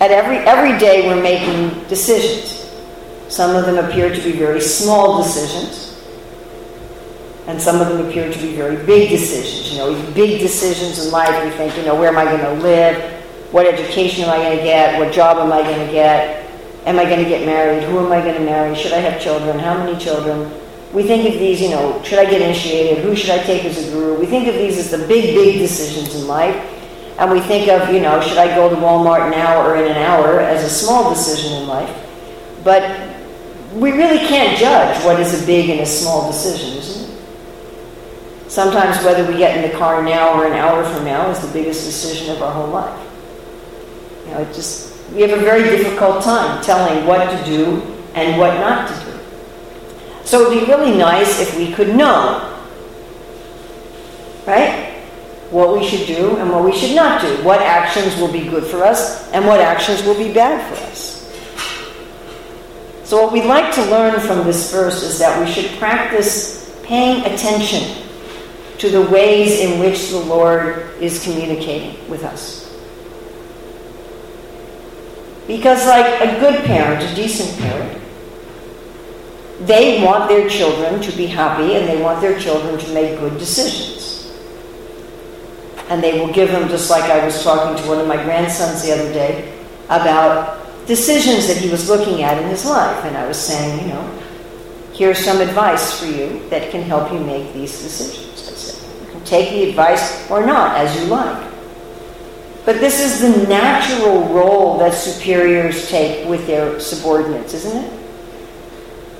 At 0.00 0.12
every 0.12 0.38
every 0.38 0.78
day, 0.78 1.08
we're 1.08 1.20
making 1.20 1.88
decisions. 1.88 2.70
Some 3.28 3.54
of 3.56 3.66
them 3.66 3.84
appear 3.84 4.14
to 4.14 4.22
be 4.22 4.32
very 4.32 4.60
small 4.60 5.22
decisions, 5.22 6.00
and 7.48 7.60
some 7.60 7.80
of 7.80 7.88
them 7.88 8.06
appear 8.06 8.32
to 8.32 8.38
be 8.38 8.54
very 8.54 8.76
big 8.86 9.10
decisions. 9.10 9.72
You 9.72 9.78
know, 9.78 10.12
big 10.12 10.40
decisions 10.40 11.04
in 11.04 11.12
life. 11.12 11.44
We 11.44 11.50
think, 11.50 11.76
you 11.76 11.84
know, 11.84 11.96
where 11.96 12.08
am 12.08 12.16
I 12.16 12.24
going 12.24 12.40
to 12.40 12.62
live? 12.62 12.96
What 13.52 13.66
education 13.66 14.24
am 14.24 14.30
I 14.30 14.36
going 14.36 14.58
to 14.58 14.62
get? 14.62 14.98
What 15.00 15.12
job 15.12 15.38
am 15.38 15.52
I 15.52 15.62
going 15.62 15.84
to 15.84 15.92
get? 15.92 16.48
Am 16.86 16.98
I 16.98 17.04
going 17.04 17.22
to 17.22 17.28
get 17.28 17.44
married? 17.44 17.82
Who 17.82 17.98
am 17.98 18.12
I 18.12 18.20
going 18.20 18.36
to 18.36 18.44
marry? 18.44 18.74
Should 18.76 18.92
I 18.92 18.98
have 18.98 19.20
children? 19.20 19.58
How 19.58 19.76
many 19.76 19.98
children? 19.98 20.50
We 20.92 21.04
think 21.04 21.32
of 21.32 21.38
these, 21.38 21.60
you 21.60 21.70
know, 21.70 22.02
should 22.02 22.18
I 22.18 22.24
get 22.24 22.42
initiated? 22.42 23.04
Who 23.04 23.14
should 23.14 23.30
I 23.30 23.38
take 23.38 23.64
as 23.64 23.86
a 23.86 23.90
guru? 23.92 24.18
We 24.18 24.26
think 24.26 24.48
of 24.48 24.54
these 24.54 24.76
as 24.76 24.90
the 24.90 25.06
big, 25.06 25.34
big 25.34 25.58
decisions 25.58 26.14
in 26.16 26.26
life. 26.26 26.56
And 27.18 27.30
we 27.30 27.40
think 27.40 27.68
of, 27.68 27.92
you 27.92 28.00
know, 28.00 28.20
should 28.20 28.38
I 28.38 28.54
go 28.56 28.68
to 28.68 28.76
Walmart 28.76 29.30
now 29.30 29.64
or 29.64 29.76
in 29.76 29.90
an 29.90 29.98
hour 29.98 30.40
as 30.40 30.64
a 30.64 30.70
small 30.70 31.10
decision 31.10 31.62
in 31.62 31.68
life. 31.68 31.94
But 32.64 32.82
we 33.74 33.92
really 33.92 34.18
can't 34.18 34.58
judge 34.58 35.04
what 35.04 35.20
is 35.20 35.40
a 35.40 35.46
big 35.46 35.70
and 35.70 35.80
a 35.80 35.86
small 35.86 36.30
decision, 36.30 36.76
isn't 36.78 37.10
it? 37.10 37.20
Sometimes 38.48 39.04
whether 39.04 39.24
we 39.30 39.38
get 39.38 39.56
in 39.56 39.70
the 39.70 39.76
car 39.78 40.02
now 40.02 40.40
or 40.40 40.46
an 40.46 40.54
hour 40.54 40.82
from 40.82 41.04
now 41.04 41.30
is 41.30 41.38
the 41.38 41.52
biggest 41.52 41.84
decision 41.84 42.34
of 42.34 42.42
our 42.42 42.52
whole 42.52 42.66
life. 42.66 43.06
You 44.26 44.32
know, 44.32 44.40
it 44.40 44.52
just, 44.54 45.08
we 45.12 45.22
have 45.22 45.38
a 45.38 45.40
very 45.40 45.62
difficult 45.62 46.24
time 46.24 46.60
telling 46.64 47.06
what 47.06 47.30
to 47.30 47.44
do 47.44 47.80
and 48.14 48.40
what 48.40 48.54
not 48.54 48.88
to 48.88 49.04
do. 49.04 49.09
So 50.30 50.42
it 50.42 50.48
would 50.48 50.60
be 50.60 50.72
really 50.72 50.96
nice 50.96 51.40
if 51.40 51.58
we 51.58 51.72
could 51.72 51.96
know, 51.96 52.56
right? 54.46 54.94
What 55.50 55.76
we 55.76 55.84
should 55.84 56.06
do 56.06 56.36
and 56.36 56.52
what 56.52 56.64
we 56.64 56.70
should 56.70 56.94
not 56.94 57.20
do. 57.20 57.42
What 57.42 57.60
actions 57.60 58.14
will 58.14 58.30
be 58.30 58.48
good 58.48 58.62
for 58.62 58.84
us 58.84 59.28
and 59.32 59.44
what 59.44 59.58
actions 59.58 60.04
will 60.04 60.16
be 60.16 60.32
bad 60.32 60.64
for 60.68 60.80
us. 60.84 61.28
So, 63.02 63.20
what 63.20 63.32
we'd 63.32 63.46
like 63.46 63.74
to 63.74 63.84
learn 63.86 64.20
from 64.20 64.46
this 64.46 64.70
verse 64.70 65.02
is 65.02 65.18
that 65.18 65.44
we 65.44 65.52
should 65.52 65.68
practice 65.80 66.80
paying 66.84 67.24
attention 67.24 68.00
to 68.78 68.88
the 68.88 69.02
ways 69.10 69.58
in 69.58 69.80
which 69.80 70.10
the 70.10 70.20
Lord 70.20 70.90
is 71.00 71.24
communicating 71.24 72.08
with 72.08 72.22
us. 72.22 72.72
Because, 75.48 75.84
like 75.88 76.06
a 76.20 76.38
good 76.38 76.64
parent, 76.66 77.02
a 77.02 77.12
decent 77.16 77.58
parent, 77.58 78.00
they 79.60 80.02
want 80.02 80.28
their 80.28 80.48
children 80.48 81.02
to 81.02 81.12
be 81.16 81.26
happy 81.26 81.74
and 81.74 81.86
they 81.86 82.00
want 82.00 82.20
their 82.20 82.38
children 82.40 82.78
to 82.78 82.94
make 82.94 83.18
good 83.20 83.38
decisions. 83.38 84.32
And 85.90 86.02
they 86.02 86.18
will 86.18 86.32
give 86.32 86.50
them, 86.50 86.68
just 86.68 86.88
like 86.88 87.04
I 87.10 87.24
was 87.24 87.42
talking 87.42 87.82
to 87.82 87.88
one 87.88 87.98
of 87.98 88.06
my 88.06 88.22
grandsons 88.22 88.82
the 88.82 88.92
other 88.92 89.12
day 89.12 89.58
about 89.86 90.86
decisions 90.86 91.46
that 91.48 91.56
he 91.56 91.68
was 91.68 91.88
looking 91.88 92.22
at 92.22 92.40
in 92.40 92.48
his 92.48 92.64
life. 92.64 93.04
And 93.04 93.16
I 93.16 93.26
was 93.26 93.38
saying, 93.38 93.82
you 93.82 93.88
know, 93.92 94.22
here's 94.94 95.18
some 95.18 95.40
advice 95.40 95.98
for 95.98 96.06
you 96.06 96.48
that 96.48 96.70
can 96.70 96.82
help 96.82 97.12
you 97.12 97.18
make 97.18 97.52
these 97.52 97.82
decisions. 97.82 98.48
I 98.48 98.52
said, 98.52 99.06
you 99.06 99.12
can 99.12 99.24
take 99.24 99.50
the 99.50 99.68
advice 99.68 100.30
or 100.30 100.46
not, 100.46 100.76
as 100.76 100.94
you 100.96 101.06
like. 101.08 101.50
But 102.64 102.78
this 102.78 103.00
is 103.00 103.20
the 103.20 103.46
natural 103.48 104.28
role 104.28 104.78
that 104.78 104.94
superiors 104.94 105.88
take 105.88 106.28
with 106.28 106.46
their 106.46 106.78
subordinates, 106.78 107.52
isn't 107.52 107.84
it? 107.84 107.99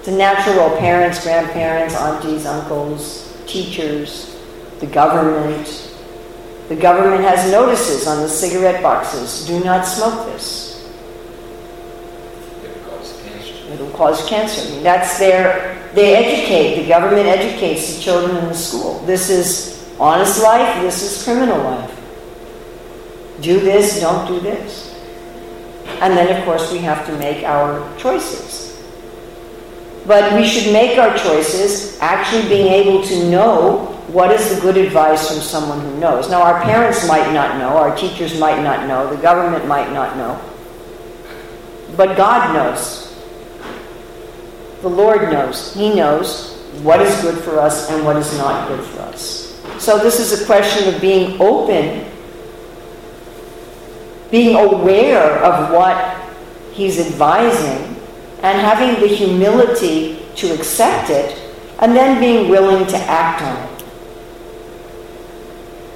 It's 0.00 0.08
a 0.08 0.16
natural 0.16 0.56
role. 0.56 0.78
Parents, 0.78 1.22
grandparents, 1.22 1.94
aunties, 1.94 2.46
uncles, 2.46 3.36
teachers, 3.46 4.34
the 4.80 4.86
government. 4.86 5.92
The 6.70 6.76
government 6.76 7.22
has 7.22 7.52
notices 7.52 8.06
on 8.06 8.22
the 8.22 8.28
cigarette 8.28 8.82
boxes 8.82 9.46
do 9.46 9.62
not 9.62 9.84
smoke 9.86 10.24
this. 10.32 10.90
It 12.64 12.82
causes 12.86 13.22
cancer. 13.22 13.72
It'll 13.74 13.90
cause 13.90 14.26
cancer. 14.26 14.66
I 14.66 14.70
mean, 14.70 14.82
that's 14.82 15.18
their, 15.18 15.90
they 15.94 16.16
educate, 16.16 16.80
the 16.80 16.88
government 16.88 17.26
educates 17.26 17.94
the 17.94 18.00
children 18.00 18.38
in 18.38 18.46
the 18.46 18.54
school. 18.54 19.00
This 19.00 19.28
is 19.28 19.86
honest 20.00 20.42
life, 20.42 20.80
this 20.80 21.02
is 21.02 21.22
criminal 21.22 21.58
life. 21.58 21.94
Do 23.42 23.60
this, 23.60 24.00
don't 24.00 24.26
do 24.26 24.40
this. 24.40 24.98
And 26.00 26.16
then, 26.16 26.34
of 26.34 26.42
course, 26.46 26.72
we 26.72 26.78
have 26.78 27.04
to 27.04 27.18
make 27.18 27.44
our 27.44 27.94
choices. 27.98 28.69
But 30.10 30.34
we 30.34 30.44
should 30.44 30.72
make 30.72 30.98
our 30.98 31.16
choices 31.16 31.96
actually 32.00 32.48
being 32.48 32.66
able 32.66 33.00
to 33.04 33.30
know 33.30 33.86
what 34.08 34.32
is 34.32 34.52
the 34.52 34.60
good 34.60 34.76
advice 34.76 35.28
from 35.28 35.40
someone 35.40 35.80
who 35.80 36.00
knows. 36.00 36.28
Now, 36.28 36.42
our 36.42 36.60
parents 36.62 37.06
might 37.06 37.32
not 37.32 37.58
know, 37.58 37.78
our 37.78 37.96
teachers 37.96 38.36
might 38.36 38.60
not 38.60 38.88
know, 38.88 39.08
the 39.08 39.22
government 39.22 39.68
might 39.68 39.92
not 39.92 40.16
know, 40.16 40.34
but 41.96 42.16
God 42.16 42.52
knows. 42.52 43.16
The 44.82 44.88
Lord 44.88 45.30
knows. 45.30 45.72
He 45.74 45.94
knows 45.94 46.58
what 46.82 47.00
is 47.00 47.14
good 47.22 47.44
for 47.44 47.60
us 47.60 47.88
and 47.92 48.04
what 48.04 48.16
is 48.16 48.36
not 48.36 48.66
good 48.66 48.84
for 48.84 49.02
us. 49.02 49.62
So, 49.78 49.96
this 49.96 50.18
is 50.18 50.42
a 50.42 50.44
question 50.44 50.92
of 50.92 51.00
being 51.00 51.40
open, 51.40 52.04
being 54.32 54.56
aware 54.56 55.38
of 55.44 55.70
what 55.70 56.20
He's 56.72 56.98
advising, 56.98 57.99
and 58.42 58.60
having 58.60 59.00
the 59.00 59.08
humility 59.08 60.22
to 60.36 60.54
accept 60.54 61.10
it, 61.10 61.38
and 61.80 61.94
then 61.94 62.20
being 62.20 62.48
willing 62.48 62.86
to 62.86 62.96
act 62.96 63.42
on 63.42 63.56
it 63.56 63.70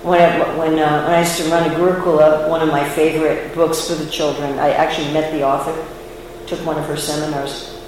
when 0.05 0.21
I, 0.21 0.57
when, 0.59 0.79
uh, 0.79 1.05
when 1.05 1.15
I 1.15 1.21
used 1.21 1.39
to 1.39 1.45
run 1.45 1.71
a 1.71 1.75
Gurukula, 1.75 2.47
one 2.51 2.61
of 2.61 2.69
my 2.69 2.87
favorite 2.91 3.55
books 3.55 3.89
for 3.89 3.95
the 3.95 4.11
children, 4.11 4.59
I 4.59 4.71
actually 4.73 5.11
met 5.15 5.33
the 5.33 5.45
author, 5.45 5.75
took 6.47 6.65
one 6.67 6.77
of 6.77 6.85
her 6.87 6.97
seminars. 6.97 7.81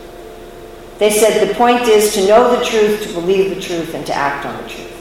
They 0.99 1.11
said 1.11 1.47
the 1.47 1.55
point 1.55 1.83
is 1.83 2.15
to 2.15 2.27
know 2.27 2.59
the 2.59 2.65
truth, 2.65 3.03
to 3.03 3.13
believe 3.13 3.55
the 3.55 3.61
truth, 3.61 3.93
and 3.95 4.07
to 4.07 4.15
act 4.15 4.47
on 4.47 4.63
the 4.63 4.69
truth. 4.69 4.93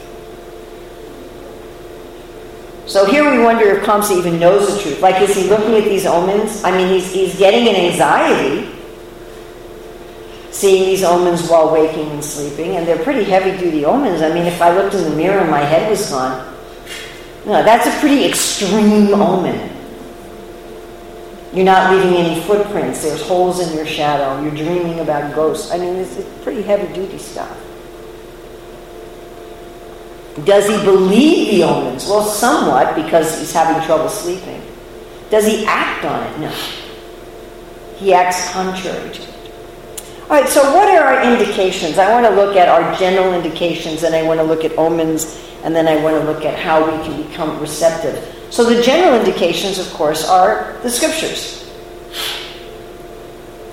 So 2.86 3.06
here 3.06 3.32
we 3.32 3.42
wonder 3.42 3.64
if 3.64 3.86
Kamsa 3.86 4.18
even 4.18 4.38
knows 4.38 4.76
the 4.76 4.82
truth. 4.82 5.02
Like, 5.02 5.22
is 5.22 5.34
he 5.34 5.48
looking 5.48 5.74
at 5.76 5.86
these 5.86 6.06
omens? 6.06 6.66
I 6.66 6.72
mean, 6.78 6.90
he's, 6.90 7.14
he's 7.14 7.40
getting 7.40 7.70
an 7.70 7.76
anxiety 7.76 8.75
seeing 10.56 10.86
these 10.86 11.04
omens 11.04 11.50
while 11.50 11.70
waking 11.70 12.10
and 12.12 12.24
sleeping, 12.24 12.78
and 12.78 12.88
they're 12.88 13.04
pretty 13.04 13.26
heavy 13.26 13.58
duty 13.58 13.84
omens. 13.84 14.22
I 14.22 14.34
mean, 14.34 14.46
if 14.46 14.62
I 14.62 14.74
looked 14.74 14.96
in 14.96 15.04
the 15.04 15.16
mirror 15.16 15.42
and 15.42 15.52
my 15.52 15.60
head 15.60 15.90
was 15.90 16.10
gone, 16.10 16.56
no, 17.46 17.62
that's 17.62 17.86
a 17.88 18.00
pretty 18.00 18.24
extreme 18.24 19.14
omen. 19.14 19.70
You're 21.54 21.66
not 21.66 21.94
leaving 21.94 22.16
any 22.16 22.42
footprints. 22.42 23.04
There's 23.04 23.22
holes 23.22 23.60
in 23.60 23.76
your 23.76 23.86
shadow. 23.86 24.42
You're 24.42 24.56
dreaming 24.56 25.02
about 25.02 25.36
ghosts. 25.36 25.72
I 25.72 25.78
mean, 25.78 25.96
it's 25.96 26.24
pretty 26.42 26.62
heavy 26.62 26.94
duty 26.94 27.18
stuff. 27.18 27.62
Does 30.46 30.68
he 30.68 30.78
believe 30.86 31.52
the 31.52 31.64
omens? 31.64 32.08
Well, 32.08 32.24
somewhat, 32.24 32.96
because 32.96 33.40
he's 33.40 33.52
having 33.52 33.86
trouble 33.86 34.10
sleeping. 34.10 34.62
Does 35.30 35.46
he 35.46 35.66
act 35.66 36.06
on 36.06 36.24
it? 36.28 36.40
No. 36.40 36.50
He 37.98 38.14
acts 38.14 38.52
contrary 38.52 39.10
to 39.12 39.22
it. 39.22 39.35
All 40.28 40.42
right, 40.42 40.50
so 40.50 40.62
what 40.74 40.90
are 40.90 41.04
our 41.04 41.34
indications? 41.34 42.00
I 42.00 42.12
want 42.12 42.26
to 42.26 42.32
look 42.36 42.56
at 42.56 42.68
our 42.68 42.96
general 42.98 43.34
indications, 43.34 44.04
and 44.04 44.16
I 44.16 44.24
want 44.24 44.40
to 44.40 44.44
look 44.44 44.66
at 44.66 44.76
omens 44.78 45.40
and 45.66 45.76
then 45.76 45.88
I 45.88 45.96
want 45.98 46.16
to 46.16 46.32
look 46.32 46.46
at 46.46 46.58
how 46.60 46.86
we 46.86 47.04
can 47.04 47.24
become 47.24 47.60
receptive. 47.60 48.24
So 48.52 48.64
the 48.64 48.84
general 48.84 49.20
indications, 49.20 49.80
of 49.80 49.92
course, 49.94 50.24
are 50.30 50.78
the 50.84 50.92
scriptures. 50.92 51.68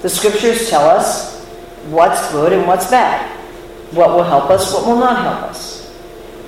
The 0.00 0.08
scriptures 0.08 0.70
tell 0.70 0.88
us 0.88 1.44
what's 1.88 2.32
good 2.32 2.54
and 2.54 2.66
what's 2.66 2.90
bad, 2.90 3.30
what 3.92 4.08
will 4.16 4.24
help 4.24 4.48
us, 4.48 4.72
what 4.72 4.86
will 4.86 4.96
not 4.96 5.18
help 5.18 5.50
us. 5.50 5.94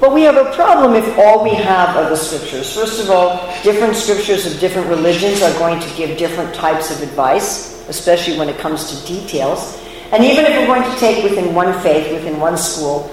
But 0.01 0.15
we 0.15 0.23
have 0.23 0.37
a 0.37 0.51
problem 0.55 0.95
if 0.95 1.19
all 1.19 1.45
we 1.45 1.55
have 1.55 1.95
are 1.95 2.09
the 2.09 2.17
scriptures. 2.17 2.75
First 2.75 2.99
of 2.99 3.11
all, 3.11 3.47
different 3.63 3.97
scriptures 3.97 4.47
of 4.47 4.59
different 4.61 4.89
religions 4.89 5.43
are 5.43 5.53
going 5.59 5.79
to 5.79 5.95
give 5.95 6.17
different 6.17 6.55
types 6.55 6.91
of 6.91 7.03
advice, 7.03 7.87
especially 7.91 8.39
when 8.39 8.49
it 8.49 8.57
comes 8.57 8.91
to 8.91 9.07
details. 9.07 9.84
And 10.15 10.23
even 10.23 10.45
if 10.45 10.57
we're 10.57 10.67
going 10.67 10.89
to 10.89 10.97
take 11.01 11.25
within 11.25 11.57
one 11.57 11.77
faith, 11.83 12.13
within 12.13 12.39
one 12.39 12.57
school, 12.57 13.11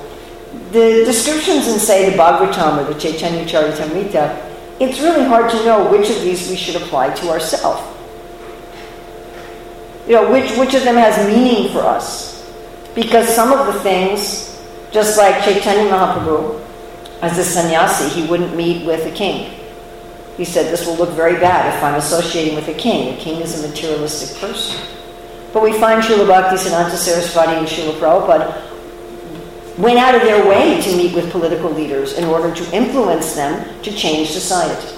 the 0.71 1.03
descriptions 1.03 1.67
in, 1.67 1.79
say, 1.79 2.11
the 2.11 2.15
Bhagavatam 2.15 2.77
or 2.77 2.93
the 2.93 2.99
Chaitanya 2.99 3.43
Charitamrita, 3.43 4.79
it's 4.79 4.99
really 4.99 5.25
hard 5.25 5.49
to 5.49 5.65
know 5.65 5.89
which 5.89 6.11
of 6.11 6.21
these 6.21 6.47
we 6.47 6.55
should 6.55 6.79
apply 6.79 7.11
to 7.15 7.29
ourselves. 7.29 7.81
You 10.07 10.13
know, 10.13 10.31
which, 10.31 10.55
which 10.57 10.75
of 10.75 10.83
them 10.83 10.95
has 10.95 11.27
meaning 11.27 11.73
for 11.73 11.79
us. 11.79 12.47
Because 12.93 13.27
some 13.27 13.51
of 13.51 13.65
the 13.73 13.79
things, 13.79 14.61
just 14.91 15.17
like 15.17 15.43
Chaitanya 15.43 15.89
Mahaprabhu, 15.89 16.63
as 17.23 17.35
a 17.39 17.43
sannyasi, 17.43 18.09
he 18.09 18.27
wouldn't 18.27 18.55
meet 18.55 18.85
with 18.85 19.11
a 19.11 19.15
king. 19.15 19.59
He 20.37 20.45
said, 20.45 20.71
This 20.71 20.85
will 20.85 20.97
look 20.97 21.11
very 21.15 21.39
bad 21.39 21.75
if 21.75 21.83
I'm 21.83 21.95
associating 21.95 22.53
with 22.53 22.67
a 22.67 22.75
king. 22.75 23.15
A 23.15 23.17
king 23.17 23.41
is 23.41 23.63
a 23.63 23.67
materialistic 23.67 24.39
person. 24.39 25.00
But 25.53 25.63
we 25.63 25.73
find 25.73 26.01
Srila 26.01 26.27
Bhakti 26.27 26.57
Saraswati 26.57 27.53
and 27.53 27.67
Srila 27.67 27.93
Prabhupada 27.99 28.71
went 29.77 29.97
out 29.97 30.15
of 30.15 30.21
their 30.21 30.47
way 30.47 30.81
to 30.81 30.95
meet 30.95 31.13
with 31.15 31.31
political 31.31 31.69
leaders 31.69 32.13
in 32.13 32.25
order 32.25 32.53
to 32.53 32.75
influence 32.75 33.33
them 33.33 33.81
to 33.83 33.91
change 33.91 34.29
society. 34.29 34.97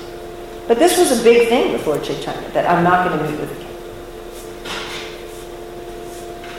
But 0.68 0.80
this 0.80 0.98
was 0.98 1.20
a 1.20 1.24
big 1.24 1.50
thing 1.50 1.74
before 1.74 2.00
Chaitanya, 2.00 2.50
that 2.52 2.70
I'm 2.70 2.84
not 2.84 3.08
going 3.08 3.20
to 3.20 3.26
meet 3.30 3.40
with 3.40 3.50
the 3.50 3.56
king. 3.56 3.70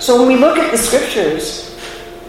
So 0.01 0.19
when 0.19 0.29
we 0.29 0.37
look 0.37 0.59
at 0.59 0.71
the 0.71 0.79
scriptures, 0.79 1.79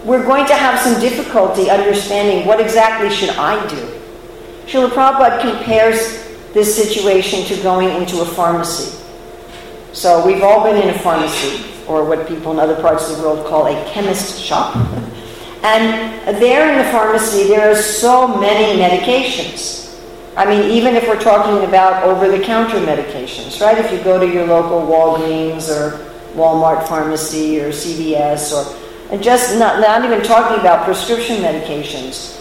we're 0.03 0.23
going 0.23 0.45
to 0.45 0.53
have 0.53 0.79
some 0.79 0.99
difficulty 1.01 1.69
understanding 1.69 2.45
what 2.45 2.59
exactly 2.61 3.09
should 3.09 3.31
I 3.31 3.65
do. 3.67 4.01
Srila 4.67 4.89
Prabhupada 4.89 5.41
compares 5.41 6.23
this 6.53 6.75
situation 6.75 7.43
to 7.45 7.61
going 7.61 7.89
into 7.89 8.21
a 8.21 8.25
pharmacy. 8.25 9.03
So 9.95 10.25
we've 10.25 10.43
all 10.43 10.61
been 10.61 10.75
in 10.75 10.93
a 10.93 10.99
pharmacy, 10.99 11.63
or 11.87 12.03
what 12.03 12.27
people 12.27 12.51
in 12.51 12.59
other 12.59 12.75
parts 12.81 13.09
of 13.09 13.17
the 13.17 13.23
world 13.23 13.47
call 13.47 13.67
a 13.67 13.91
chemist 13.91 14.43
shop. 14.43 14.75
And 15.63 16.37
there 16.41 16.69
in 16.69 16.85
the 16.85 16.91
pharmacy, 16.91 17.47
there 17.47 17.71
are 17.71 17.75
so 17.75 18.27
many 18.27 18.77
medications. 18.77 19.97
I 20.35 20.43
mean, 20.43 20.69
even 20.69 20.97
if 20.97 21.07
we're 21.07 21.21
talking 21.21 21.65
about 21.65 22.03
over 22.03 22.27
the 22.27 22.43
counter 22.43 22.75
medications, 22.79 23.61
right? 23.61 23.77
If 23.77 23.89
you 23.89 24.03
go 24.03 24.19
to 24.19 24.27
your 24.27 24.45
local 24.45 24.81
Walgreens 24.81 25.69
or 25.69 25.97
Walmart 26.35 26.85
pharmacy 26.89 27.61
or 27.61 27.69
CVS 27.69 28.51
or 28.51 28.81
and 29.13 29.23
just 29.23 29.57
not, 29.57 29.79
not 29.79 30.03
even 30.03 30.21
talking 30.23 30.59
about 30.59 30.83
prescription 30.83 31.37
medications. 31.37 32.33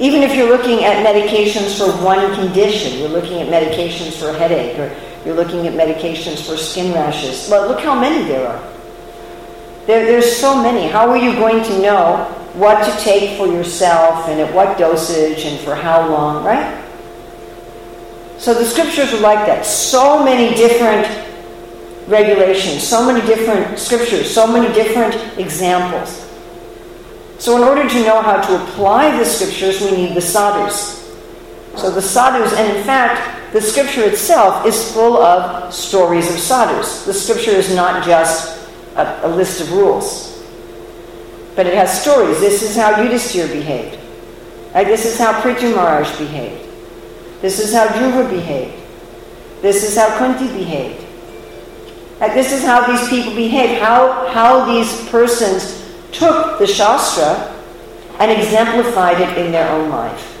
Even 0.00 0.22
if 0.22 0.34
you're 0.34 0.48
looking 0.48 0.84
at 0.84 1.04
medications 1.04 1.76
for 1.76 1.92
one 2.02 2.34
condition, 2.36 2.98
you're 2.98 3.10
looking 3.10 3.42
at 3.42 3.48
medications 3.48 4.18
for 4.18 4.30
a 4.30 4.32
headache 4.32 4.78
or 4.78 4.88
you're 5.24 5.34
looking 5.34 5.66
at 5.66 5.74
medications 5.74 6.46
for 6.46 6.56
skin 6.56 6.92
rashes. 6.92 7.48
But 7.48 7.68
look 7.68 7.80
how 7.80 7.98
many 7.98 8.24
there 8.24 8.48
are. 8.48 8.72
There, 9.86 10.04
there's 10.06 10.36
so 10.36 10.60
many. 10.62 10.88
How 10.88 11.10
are 11.10 11.16
you 11.16 11.32
going 11.34 11.62
to 11.64 11.82
know 11.82 12.24
what 12.54 12.84
to 12.84 13.04
take 13.04 13.36
for 13.38 13.46
yourself 13.46 14.28
and 14.28 14.40
at 14.40 14.52
what 14.54 14.78
dosage 14.78 15.44
and 15.44 15.58
for 15.60 15.74
how 15.74 16.08
long, 16.08 16.44
right? 16.44 16.78
So 18.38 18.54
the 18.54 18.64
scriptures 18.64 19.12
are 19.12 19.20
like 19.20 19.46
that. 19.46 19.64
So 19.64 20.24
many 20.24 20.54
different 20.56 21.06
regulations, 22.08 22.86
so 22.86 23.06
many 23.06 23.24
different 23.26 23.78
scriptures, 23.78 24.32
so 24.32 24.46
many 24.46 24.72
different 24.74 25.14
examples. 25.38 26.28
So, 27.38 27.56
in 27.56 27.64
order 27.64 27.88
to 27.88 28.04
know 28.04 28.22
how 28.22 28.40
to 28.40 28.62
apply 28.62 29.18
the 29.18 29.24
scriptures, 29.24 29.80
we 29.80 29.90
need 29.96 30.14
the 30.14 30.20
sadhus. 30.20 31.01
So, 31.76 31.90
the 31.90 32.02
sadhus, 32.02 32.52
and 32.52 32.76
in 32.76 32.84
fact, 32.84 33.52
the 33.52 33.60
scripture 33.60 34.04
itself 34.04 34.66
is 34.66 34.92
full 34.92 35.16
of 35.16 35.72
stories 35.72 36.30
of 36.30 36.38
sadhus. 36.38 37.04
The 37.04 37.14
scripture 37.14 37.50
is 37.50 37.74
not 37.74 38.04
just 38.04 38.68
a, 38.96 39.26
a 39.26 39.28
list 39.28 39.60
of 39.60 39.72
rules. 39.72 40.42
But 41.54 41.66
it 41.66 41.74
has 41.74 42.00
stories. 42.00 42.40
This 42.40 42.62
is 42.62 42.76
how 42.76 42.94
Yudhisthira 42.94 43.52
behaved. 43.52 43.98
Right? 44.74 44.86
This 44.86 45.04
is 45.04 45.18
how 45.18 45.40
Prithu 45.42 45.74
Maharaj 45.74 46.16
behaved. 46.18 46.66
This 47.42 47.58
is 47.58 47.74
how 47.74 47.88
Dhruva 47.88 48.30
behaved. 48.30 48.74
This 49.60 49.84
is 49.84 49.96
how 49.96 50.16
Kunti 50.18 50.46
behaved. 50.46 51.04
Right? 52.20 52.32
This 52.32 52.52
is 52.52 52.64
how 52.64 52.86
these 52.86 53.06
people 53.08 53.34
behaved, 53.34 53.82
how, 53.82 54.28
how 54.28 54.64
these 54.64 55.08
persons 55.10 55.82
took 56.10 56.58
the 56.58 56.66
Shastra 56.66 57.54
and 58.18 58.30
exemplified 58.30 59.20
it 59.20 59.36
in 59.36 59.52
their 59.52 59.68
own 59.70 59.90
life. 59.90 60.31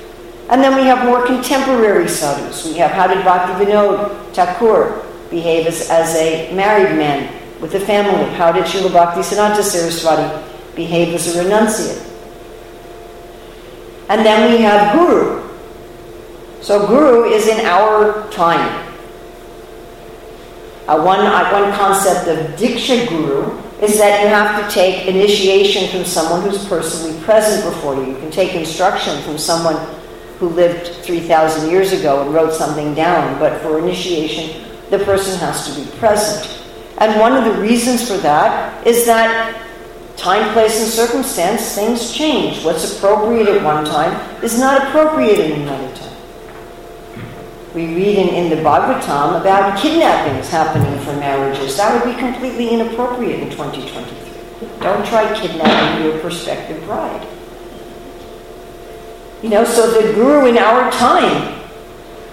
And 0.52 0.62
then 0.62 0.76
we 0.76 0.82
have 0.82 1.04
more 1.04 1.24
contemporary 1.26 2.08
sadhus. 2.08 2.66
We 2.66 2.74
have 2.74 2.90
how 2.92 3.08
did 3.08 3.24
Bhakti 3.24 3.64
Vinod 3.64 4.32
Thakur 4.34 5.02
behave 5.30 5.66
as, 5.66 5.88
as 5.88 6.14
a 6.14 6.54
married 6.54 6.96
man 6.96 7.32
with 7.60 7.74
a 7.74 7.80
family? 7.80 8.30
How 8.34 8.52
did 8.52 8.66
Srila 8.66 8.92
Bhakti 8.92 9.20
Siddhanta 9.22 9.62
Saraswati 9.62 10.52
behave 10.74 11.14
as 11.14 11.34
a 11.34 11.44
renunciate. 11.44 12.08
And 14.08 14.24
then 14.24 14.52
we 14.52 14.62
have 14.62 14.94
guru. 14.94 15.48
So 16.60 16.86
guru 16.86 17.24
is 17.24 17.48
in 17.48 17.64
our 17.64 18.30
time. 18.30 18.90
Uh, 20.86 21.00
one, 21.02 21.20
uh, 21.20 21.50
one 21.50 21.72
concept 21.72 22.28
of 22.28 22.58
diksha 22.58 23.08
guru 23.08 23.58
is 23.80 23.98
that 23.98 24.22
you 24.22 24.28
have 24.28 24.62
to 24.62 24.74
take 24.74 25.06
initiation 25.06 25.88
from 25.90 26.04
someone 26.04 26.42
who's 26.42 26.64
personally 26.66 27.18
present 27.22 27.64
before 27.64 27.94
you. 27.96 28.12
You 28.12 28.16
can 28.16 28.30
take 28.30 28.54
instruction 28.54 29.20
from 29.22 29.38
someone 29.38 29.76
who 30.42 30.48
lived 30.48 30.88
3,000 31.04 31.70
years 31.70 31.92
ago 31.92 32.20
and 32.20 32.34
wrote 32.34 32.52
something 32.52 32.94
down, 32.94 33.38
but 33.38 33.62
for 33.62 33.78
initiation, 33.78 34.66
the 34.90 34.98
person 34.98 35.38
has 35.38 35.72
to 35.72 35.80
be 35.80 35.88
present. 35.98 36.66
And 36.98 37.20
one 37.20 37.32
of 37.36 37.44
the 37.44 37.62
reasons 37.62 38.08
for 38.08 38.16
that 38.16 38.84
is 38.84 39.06
that 39.06 39.54
time, 40.16 40.52
place, 40.52 40.82
and 40.82 40.90
circumstance, 40.90 41.76
things 41.76 42.12
change. 42.12 42.64
What's 42.64 42.98
appropriate 42.98 43.46
at 43.46 43.62
one 43.62 43.84
time 43.84 44.12
is 44.42 44.58
not 44.58 44.88
appropriate 44.88 45.38
at 45.38 45.60
another 45.60 45.94
time. 45.94 46.16
We 47.72 47.94
read 47.94 48.18
in, 48.18 48.28
in 48.34 48.50
the 48.50 48.56
Bhagavatam 48.56 49.40
about 49.40 49.78
kidnappings 49.78 50.48
happening 50.48 50.98
for 51.04 51.12
marriages. 51.20 51.76
That 51.76 51.94
would 51.94 52.12
be 52.12 52.18
completely 52.18 52.70
inappropriate 52.70 53.38
in 53.38 53.50
2023. 53.50 54.80
Don't 54.80 55.06
try 55.06 55.32
kidnapping 55.40 56.04
your 56.04 56.18
prospective 56.18 56.82
bride. 56.82 57.24
You 59.42 59.48
know, 59.48 59.64
so 59.64 59.90
the 59.90 60.12
guru 60.14 60.46
in 60.46 60.56
our 60.56 60.90
time 60.92 61.60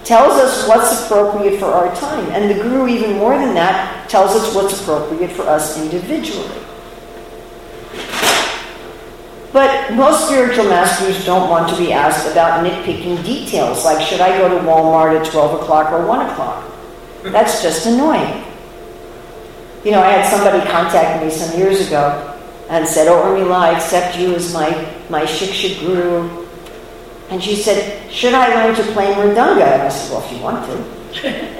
tells 0.04 0.34
us 0.34 0.67
what's 0.67 1.06
appropriate 1.06 1.60
for 1.60 1.65
our 1.65 1.93
time. 1.95 2.26
And 2.32 2.50
the 2.50 2.62
guru, 2.63 2.88
even 2.88 3.17
more 3.17 3.38
than 3.38 3.54
that, 3.56 4.10
tells 4.10 4.32
us 4.32 4.56
what's 4.56 4.80
appropriate 4.80 5.32
for 5.32 5.43
us 5.43 5.80
individually. 5.82 6.50
But 9.52 9.93
most 9.93 10.28
spiritual 10.28 10.65
masters 10.65 11.26
don't 11.26 11.50
want 11.50 11.69
to 11.72 11.78
be 11.78 11.91
asked 11.91 12.32
about 12.32 12.63
nitpicking 12.63 13.26
details, 13.26 13.84
like 13.84 14.06
should 14.06 14.22
I 14.22 14.38
go 14.38 14.48
to 14.48 14.63
Walmart 14.63 15.19
at 15.19 15.32
12 15.32 15.62
o'clock 15.62 15.91
or 15.91 16.06
1 16.06 16.30
o'clock? 16.30 16.72
That's 17.24 17.63
just 17.63 17.88
annoying. 17.88 18.43
You 19.84 19.91
know, 19.91 20.02
I 20.02 20.10
had 20.10 20.30
somebody 20.30 20.60
contact 20.69 21.24
me 21.24 21.32
some 21.32 21.58
years 21.58 21.88
ago 21.88 22.38
and 22.69 22.88
said, 22.88 23.08
Oh, 23.08 23.24
Urmila, 23.24 23.56
I 23.56 23.72
accept 23.72 24.17
you 24.17 24.36
as 24.36 24.54
my, 24.54 24.69
my 25.10 25.24
Shiksha 25.24 25.80
guru. 25.80 26.48
And 27.30 27.44
she 27.44 27.56
said, 27.56 28.12
Should 28.12 28.34
I 28.34 28.48
learn 28.56 28.76
to 28.76 28.84
play 28.94 29.13
Mridanga? 29.13 29.62
And 29.62 29.82
I 29.84 29.89
said, 29.89 30.12
Well, 30.12 30.24
if 30.26 30.32
you 30.32 30.39
want 30.39 30.65
to. 30.65 30.74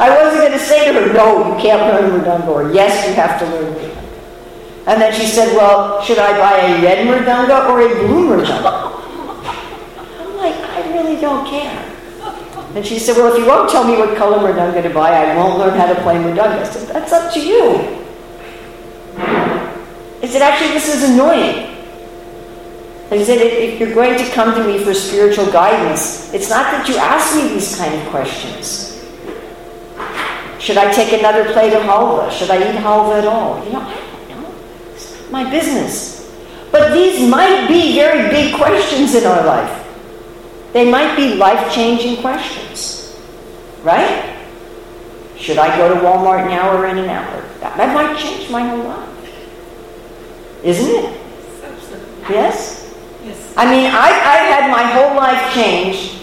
I 0.00 0.10
wasn't 0.10 0.42
going 0.42 0.52
to 0.52 0.58
say 0.58 0.86
to 0.86 0.92
her, 0.92 1.12
No, 1.12 1.54
you 1.54 1.60
can't 1.60 1.82
learn 1.92 2.20
Mridanga, 2.20 2.48
or 2.48 2.72
Yes, 2.72 3.06
you 3.08 3.14
have 3.14 3.38
to 3.40 3.46
learn. 3.46 3.74
And 4.86 5.02
then 5.02 5.12
she 5.12 5.26
said, 5.26 5.54
Well, 5.54 6.00
should 6.02 6.18
I 6.18 6.38
buy 6.38 6.58
a 6.60 6.82
red 6.82 7.06
mridanga 7.06 7.68
or 7.68 7.80
a 7.82 8.06
blue 8.06 8.30
mridanga? 8.30 8.94
I'm 10.18 10.36
like, 10.36 10.54
I 10.54 10.90
really 10.94 11.20
don't 11.20 11.46
care. 11.46 11.84
And 12.74 12.86
she 12.86 12.98
said, 12.98 13.16
Well, 13.16 13.32
if 13.32 13.38
you 13.38 13.46
won't 13.46 13.68
tell 13.68 13.84
me 13.84 13.98
what 13.98 14.16
color 14.16 14.38
mridanga 14.38 14.82
to 14.82 14.90
buy, 14.90 15.10
I 15.10 15.36
won't 15.36 15.58
learn 15.58 15.76
how 15.76 15.92
to 15.92 16.00
play 16.02 16.14
mridanga. 16.14 16.60
I 16.60 16.62
said, 16.62 16.88
That's 16.88 17.12
up 17.12 17.32
to 17.34 17.40
you. 17.40 18.04
I 19.18 20.26
said, 20.26 20.40
Actually, 20.40 20.70
this 20.70 20.88
is 20.88 21.10
annoying. 21.10 21.77
I 23.10 23.24
said, 23.24 23.38
if 23.38 23.80
you're 23.80 23.94
going 23.94 24.18
to 24.18 24.30
come 24.32 24.54
to 24.54 24.64
me 24.66 24.84
for 24.84 24.92
spiritual 24.92 25.50
guidance, 25.50 26.32
it's 26.34 26.50
not 26.50 26.70
that 26.72 26.86
you 26.88 26.96
ask 26.96 27.34
me 27.34 27.48
these 27.48 27.76
kind 27.76 27.94
of 27.94 28.06
questions. 28.08 29.02
Should 30.58 30.76
I 30.76 30.92
take 30.92 31.18
another 31.18 31.50
plate 31.52 31.72
of 31.72 31.82
halva? 31.82 32.30
Should 32.30 32.50
I 32.50 32.58
eat 32.58 32.76
halva 32.76 33.18
at 33.18 33.26
all? 33.26 33.64
You 33.64 33.72
know, 33.72 33.80
I 33.80 33.94
don't 34.28 34.42
know. 34.42 34.54
It's 34.92 35.30
my 35.30 35.48
business. 35.48 36.30
But 36.70 36.92
these 36.92 37.26
might 37.30 37.66
be 37.66 37.94
very 37.94 38.28
big 38.28 38.54
questions 38.54 39.14
in 39.14 39.24
our 39.24 39.44
life. 39.44 39.86
They 40.74 40.90
might 40.90 41.16
be 41.16 41.34
life 41.34 41.72
changing 41.72 42.20
questions. 42.20 43.18
Right? 43.82 44.36
Should 45.38 45.56
I 45.56 45.74
go 45.78 45.94
to 45.94 46.00
Walmart 46.00 46.46
now 46.46 46.76
or 46.76 46.86
in 46.86 46.98
an 46.98 47.08
hour? 47.08 47.42
That 47.60 47.94
might 47.94 48.18
change 48.18 48.50
my 48.50 48.68
whole 48.68 48.84
life. 48.84 49.08
Isn't 50.62 51.04
it? 51.04 51.20
Yes? 52.28 52.87
I 53.56 53.64
mean, 53.70 53.86
I, 53.86 54.08
I 54.08 54.36
had 54.52 54.70
my 54.70 54.82
whole 54.82 55.16
life 55.16 55.54
change 55.54 56.18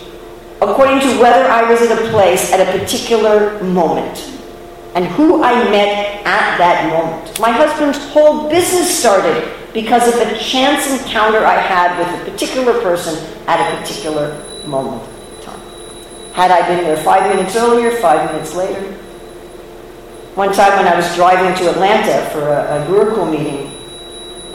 according 0.62 1.00
to 1.02 1.22
whether 1.22 1.46
I 1.50 1.70
was 1.70 1.82
at 1.82 1.92
a 1.92 2.10
place 2.10 2.52
at 2.52 2.60
a 2.62 2.80
particular 2.80 3.62
moment 3.64 4.32
and 4.96 5.06
who 5.06 5.44
I 5.44 5.70
met 5.70 6.26
at 6.26 6.58
that 6.58 6.90
moment. 6.90 7.40
My 7.40 7.52
husband's 7.52 7.98
whole 8.14 8.50
business 8.50 8.98
started 8.98 9.54
because 9.74 10.08
of 10.08 10.16
a 10.16 10.40
chance 10.40 10.90
encounter 10.90 11.40
I 11.40 11.60
had 11.60 12.00
with 12.00 12.08
a 12.22 12.32
particular 12.32 12.80
person 12.82 13.14
at 13.48 13.60
a 13.60 13.78
particular 13.78 14.42
moment 14.66 15.04
in 15.36 15.42
time. 15.44 15.60
Had 16.32 16.50
I 16.50 16.66
been 16.68 16.86
there 16.86 16.98
five 17.04 17.36
minutes 17.36 17.56
earlier, 17.58 17.92
five 17.98 18.32
minutes 18.32 18.56
later? 18.56 18.82
One 20.36 20.54
time 20.54 20.78
when 20.78 20.88
I 20.88 20.96
was 20.96 21.14
driving 21.16 21.58
to 21.60 21.72
Atlanta 21.72 22.30
for 22.30 22.48
a, 22.48 22.82
a 22.82 22.86
Gurukul 22.88 23.30
meeting, 23.30 23.68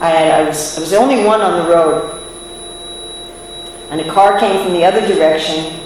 I, 0.00 0.08
had, 0.08 0.40
I, 0.40 0.48
was, 0.48 0.78
I 0.78 0.80
was 0.80 0.90
the 0.90 0.96
only 0.96 1.22
one 1.24 1.42
on 1.42 1.62
the 1.62 1.70
road, 1.70 2.19
and 3.90 4.00
a 4.00 4.12
car 4.12 4.38
came 4.38 4.62
from 4.64 4.72
the 4.72 4.84
other 4.84 5.06
direction, 5.06 5.78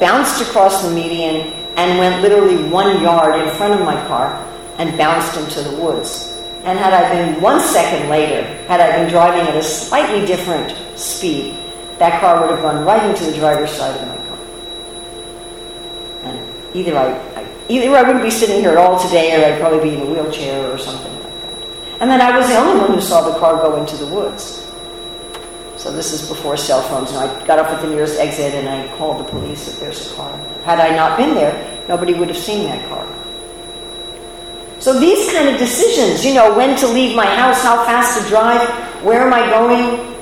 bounced 0.00 0.40
across 0.42 0.82
the 0.82 0.90
median, 0.94 1.52
and 1.76 1.98
went 1.98 2.22
literally 2.22 2.68
one 2.68 3.02
yard 3.02 3.40
in 3.46 3.54
front 3.56 3.78
of 3.78 3.84
my 3.84 3.94
car 4.06 4.42
and 4.78 4.96
bounced 4.96 5.38
into 5.38 5.60
the 5.68 5.76
woods. 5.76 6.32
And 6.64 6.78
had 6.78 6.92
I 6.92 7.12
been 7.12 7.40
one 7.40 7.60
second 7.60 8.08
later, 8.08 8.42
had 8.66 8.80
I 8.80 8.96
been 8.98 9.10
driving 9.10 9.46
at 9.46 9.56
a 9.56 9.62
slightly 9.62 10.26
different 10.26 10.76
speed, 10.98 11.54
that 11.98 12.20
car 12.20 12.40
would 12.40 12.50
have 12.50 12.62
gone 12.62 12.84
right 12.84 13.08
into 13.08 13.24
the 13.24 13.36
driver's 13.36 13.70
side 13.70 14.00
of 14.00 14.08
my 14.08 14.16
car. 14.16 14.38
And 16.24 16.76
either 16.76 16.96
I, 16.96 17.12
I 17.40 17.46
either 17.68 17.94
I 17.94 18.02
wouldn't 18.02 18.24
be 18.24 18.30
sitting 18.30 18.60
here 18.60 18.70
at 18.70 18.78
all 18.78 18.98
today, 18.98 19.36
or 19.36 19.54
I'd 19.54 19.60
probably 19.60 19.90
be 19.90 19.96
in 19.96 20.02
a 20.02 20.06
wheelchair 20.06 20.70
or 20.70 20.78
something 20.78 21.12
like 21.22 21.40
that. 21.42 22.00
And 22.00 22.10
then 22.10 22.20
I 22.20 22.36
was 22.36 22.48
the 22.48 22.56
only 22.56 22.80
one 22.80 22.94
who 22.94 23.00
saw 23.00 23.30
the 23.30 23.38
car 23.38 23.56
go 23.56 23.76
into 23.76 23.96
the 23.96 24.06
woods. 24.06 24.65
So 25.86 25.92
this 25.92 26.12
is 26.12 26.28
before 26.28 26.56
cell 26.56 26.82
phones. 26.82 27.10
And 27.10 27.18
I 27.18 27.46
got 27.46 27.60
off 27.60 27.68
at 27.68 27.80
the 27.80 27.86
nearest 27.86 28.18
exit 28.18 28.54
and 28.54 28.68
I 28.68 28.88
called 28.96 29.24
the 29.24 29.30
police 29.30 29.68
if 29.68 29.78
there's 29.78 30.10
a 30.10 30.14
car. 30.16 30.36
Had 30.64 30.80
I 30.80 30.96
not 30.96 31.16
been 31.16 31.32
there, 31.36 31.86
nobody 31.86 32.12
would 32.12 32.26
have 32.26 32.36
seen 32.36 32.64
that 32.64 32.88
car. 32.88 33.06
So 34.80 34.98
these 34.98 35.32
kind 35.32 35.48
of 35.48 35.60
decisions, 35.60 36.26
you 36.26 36.34
know, 36.34 36.56
when 36.56 36.76
to 36.78 36.88
leave 36.88 37.14
my 37.14 37.24
house, 37.24 37.62
how 37.62 37.84
fast 37.84 38.20
to 38.20 38.28
drive, 38.28 38.68
where 39.04 39.22
am 39.22 39.32
I 39.32 39.48
going, 39.48 40.12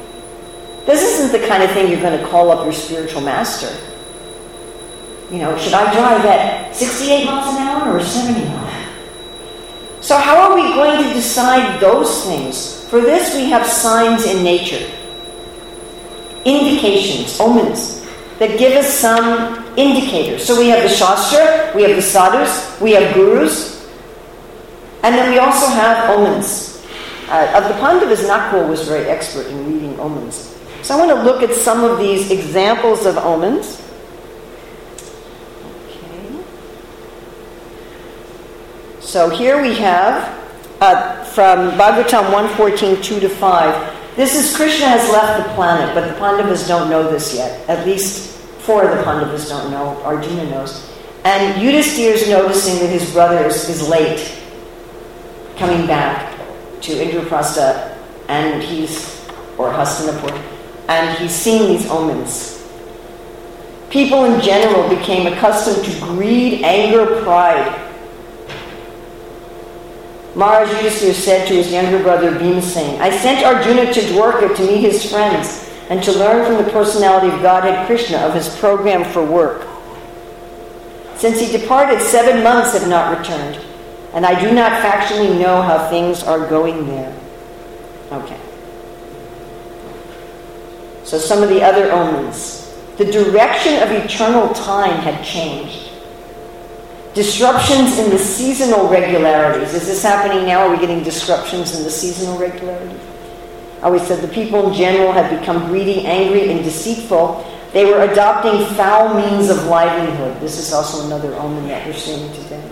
this 0.84 1.00
isn't 1.00 1.40
the 1.40 1.48
kind 1.48 1.62
of 1.62 1.70
thing 1.70 1.90
you're 1.90 2.02
going 2.02 2.20
to 2.20 2.28
call 2.28 2.50
up 2.50 2.62
your 2.62 2.74
spiritual 2.74 3.22
master. 3.22 3.74
You 5.30 5.38
know, 5.38 5.56
should 5.56 5.72
I 5.72 5.90
drive 5.94 6.26
at 6.26 6.76
68 6.76 7.24
miles 7.24 7.56
an 7.56 7.62
hour 7.62 7.96
or 7.96 8.02
70 8.02 8.44
miles? 8.50 8.86
So 10.02 10.18
how 10.18 10.42
are 10.42 10.54
we 10.54 10.74
going 10.74 11.02
to 11.04 11.14
decide 11.14 11.80
those 11.80 12.26
things? 12.26 12.84
For 12.90 13.00
this 13.00 13.34
we 13.34 13.46
have 13.46 13.66
signs 13.66 14.26
in 14.26 14.44
nature 14.44 14.86
indications, 16.44 17.38
omens, 17.40 18.04
that 18.38 18.58
give 18.58 18.72
us 18.72 18.92
some 18.92 19.64
indicators. 19.76 20.44
So 20.44 20.58
we 20.58 20.68
have 20.68 20.82
the 20.82 20.88
Shastra, 20.88 21.72
we 21.74 21.82
have 21.82 21.96
the 21.96 22.02
sadhus, 22.02 22.80
we 22.80 22.92
have 22.92 23.14
gurus, 23.14 23.74
and 25.02 25.14
then 25.14 25.30
we 25.30 25.38
also 25.38 25.66
have 25.66 26.10
omens. 26.10 26.74
Uh, 27.28 27.52
of 27.56 27.68
the 27.68 27.74
Pandavas, 27.80 28.24
Nakul 28.24 28.68
was 28.68 28.86
very 28.86 29.06
expert 29.06 29.46
in 29.46 29.72
reading 29.72 29.98
omens. 29.98 30.54
So 30.82 30.94
I 30.94 30.98
want 31.06 31.10
to 31.10 31.22
look 31.22 31.42
at 31.42 31.54
some 31.54 31.82
of 31.82 31.98
these 31.98 32.30
examples 32.30 33.06
of 33.06 33.16
omens. 33.16 33.80
Okay. 35.88 36.44
So 39.00 39.30
here 39.30 39.62
we 39.62 39.74
have 39.76 40.28
uh, 40.82 41.24
from 41.24 41.70
Bhagavatam 41.78 42.32
114, 42.32 43.00
2 43.00 43.20
to 43.20 43.28
5. 43.28 44.03
This 44.16 44.36
is 44.36 44.56
Krishna 44.56 44.86
has 44.86 45.10
left 45.10 45.42
the 45.42 45.54
planet, 45.54 45.92
but 45.92 46.08
the 46.08 46.14
Pandavas 46.20 46.68
don't 46.68 46.88
know 46.88 47.10
this 47.10 47.34
yet. 47.34 47.68
At 47.68 47.84
least 47.84 48.38
four 48.60 48.88
of 48.88 48.96
the 48.96 49.02
Pandavas 49.02 49.48
don't 49.48 49.72
know. 49.72 50.00
Arjuna 50.04 50.48
knows. 50.50 50.88
And 51.24 51.60
Yudhishthira 51.60 52.14
is 52.14 52.28
noticing 52.28 52.78
that 52.78 52.88
his 52.88 53.12
brother 53.12 53.44
is, 53.44 53.68
is 53.68 53.88
late 53.88 54.40
coming 55.56 55.86
back 55.88 56.38
to 56.82 56.92
Indraprastha, 56.92 57.96
and 58.28 58.62
he's, 58.62 59.26
or 59.58 59.72
Hastinapur, 59.72 60.40
and 60.88 61.18
he's 61.18 61.32
seeing 61.32 61.76
these 61.76 61.88
omens. 61.90 62.62
People 63.90 64.24
in 64.26 64.40
general 64.40 64.88
became 64.88 65.32
accustomed 65.32 65.84
to 65.84 66.00
greed, 66.00 66.62
anger, 66.62 67.22
pride. 67.22 67.83
Maharaj 70.34 70.68
Yudhisthira 70.70 71.14
said 71.14 71.48
to 71.48 71.54
his 71.54 71.70
younger 71.70 72.02
brother 72.02 72.32
Bhimasena, 72.32 72.98
I 72.98 73.16
sent 73.16 73.46
Arjuna 73.46 73.92
to 73.92 74.00
Dwarka 74.00 74.56
to 74.56 74.66
meet 74.66 74.80
his 74.80 75.08
friends 75.08 75.70
and 75.90 76.02
to 76.02 76.12
learn 76.12 76.44
from 76.44 76.64
the 76.64 76.72
personality 76.72 77.28
of 77.28 77.40
Godhead 77.40 77.86
Krishna 77.86 78.18
of 78.18 78.34
his 78.34 78.48
program 78.58 79.04
for 79.12 79.24
work. 79.24 79.68
Since 81.16 81.40
he 81.40 81.56
departed, 81.56 82.00
seven 82.00 82.42
months 82.42 82.72
have 82.72 82.88
not 82.88 83.16
returned, 83.16 83.60
and 84.12 84.26
I 84.26 84.40
do 84.40 84.52
not 84.52 84.72
factually 84.82 85.38
know 85.38 85.62
how 85.62 85.88
things 85.88 86.22
are 86.24 86.48
going 86.48 86.86
there. 86.86 87.16
Okay. 88.10 88.40
So 91.04 91.18
some 91.18 91.42
of 91.42 91.48
the 91.48 91.62
other 91.62 91.92
omens. 91.92 92.74
The 92.96 93.04
direction 93.04 93.82
of 93.82 93.90
eternal 93.90 94.52
time 94.54 94.96
had 95.00 95.24
changed. 95.24 95.90
Disruptions 97.14 97.96
in 97.98 98.10
the 98.10 98.18
seasonal 98.18 98.88
regularities. 98.88 99.72
Is 99.72 99.86
this 99.86 100.02
happening 100.02 100.46
now? 100.46 100.66
Are 100.66 100.70
we 100.70 100.78
getting 100.78 101.04
disruptions 101.04 101.78
in 101.78 101.84
the 101.84 101.90
seasonal 101.90 102.36
regularities? 102.36 103.00
I 103.80 103.86
always 103.86 104.02
said 104.02 104.20
the 104.20 104.34
people 104.34 104.68
in 104.68 104.74
general 104.74 105.12
have 105.12 105.38
become 105.38 105.68
greedy, 105.68 106.04
angry, 106.06 106.50
and 106.50 106.64
deceitful. 106.64 107.48
They 107.72 107.84
were 107.84 108.02
adopting 108.02 108.66
foul 108.74 109.14
means 109.14 109.48
of 109.48 109.64
livelihood. 109.66 110.40
This 110.40 110.58
is 110.58 110.72
also 110.72 111.06
another 111.06 111.34
omen 111.36 111.68
that 111.68 111.86
we're 111.86 111.92
seeing 111.92 112.32
today. 112.32 112.68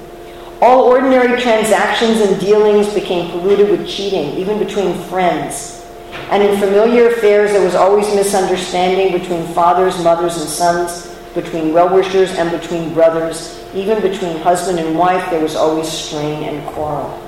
All 0.60 0.84
ordinary 0.84 1.40
transactions 1.40 2.20
and 2.20 2.40
dealings 2.40 2.92
became 2.92 3.30
polluted 3.30 3.70
with 3.70 3.88
cheating, 3.88 4.34
even 4.36 4.58
between 4.58 4.94
friends. 5.04 5.86
And 6.30 6.42
in 6.42 6.58
familiar 6.58 7.10
affairs, 7.10 7.52
there 7.52 7.64
was 7.64 7.76
always 7.76 8.12
misunderstanding 8.12 9.12
between 9.12 9.46
fathers, 9.54 10.02
mothers, 10.02 10.40
and 10.40 10.48
sons, 10.48 11.11
between 11.34 11.72
well 11.72 11.94
wishers 11.94 12.30
and 12.32 12.50
between 12.50 12.92
brothers. 12.92 13.58
Even 13.74 14.02
between 14.02 14.36
husband 14.38 14.78
and 14.78 14.98
wife, 14.98 15.30
there 15.30 15.42
was 15.42 15.56
always 15.56 15.90
strain 15.90 16.44
and 16.44 16.66
quarrel. 16.68 17.18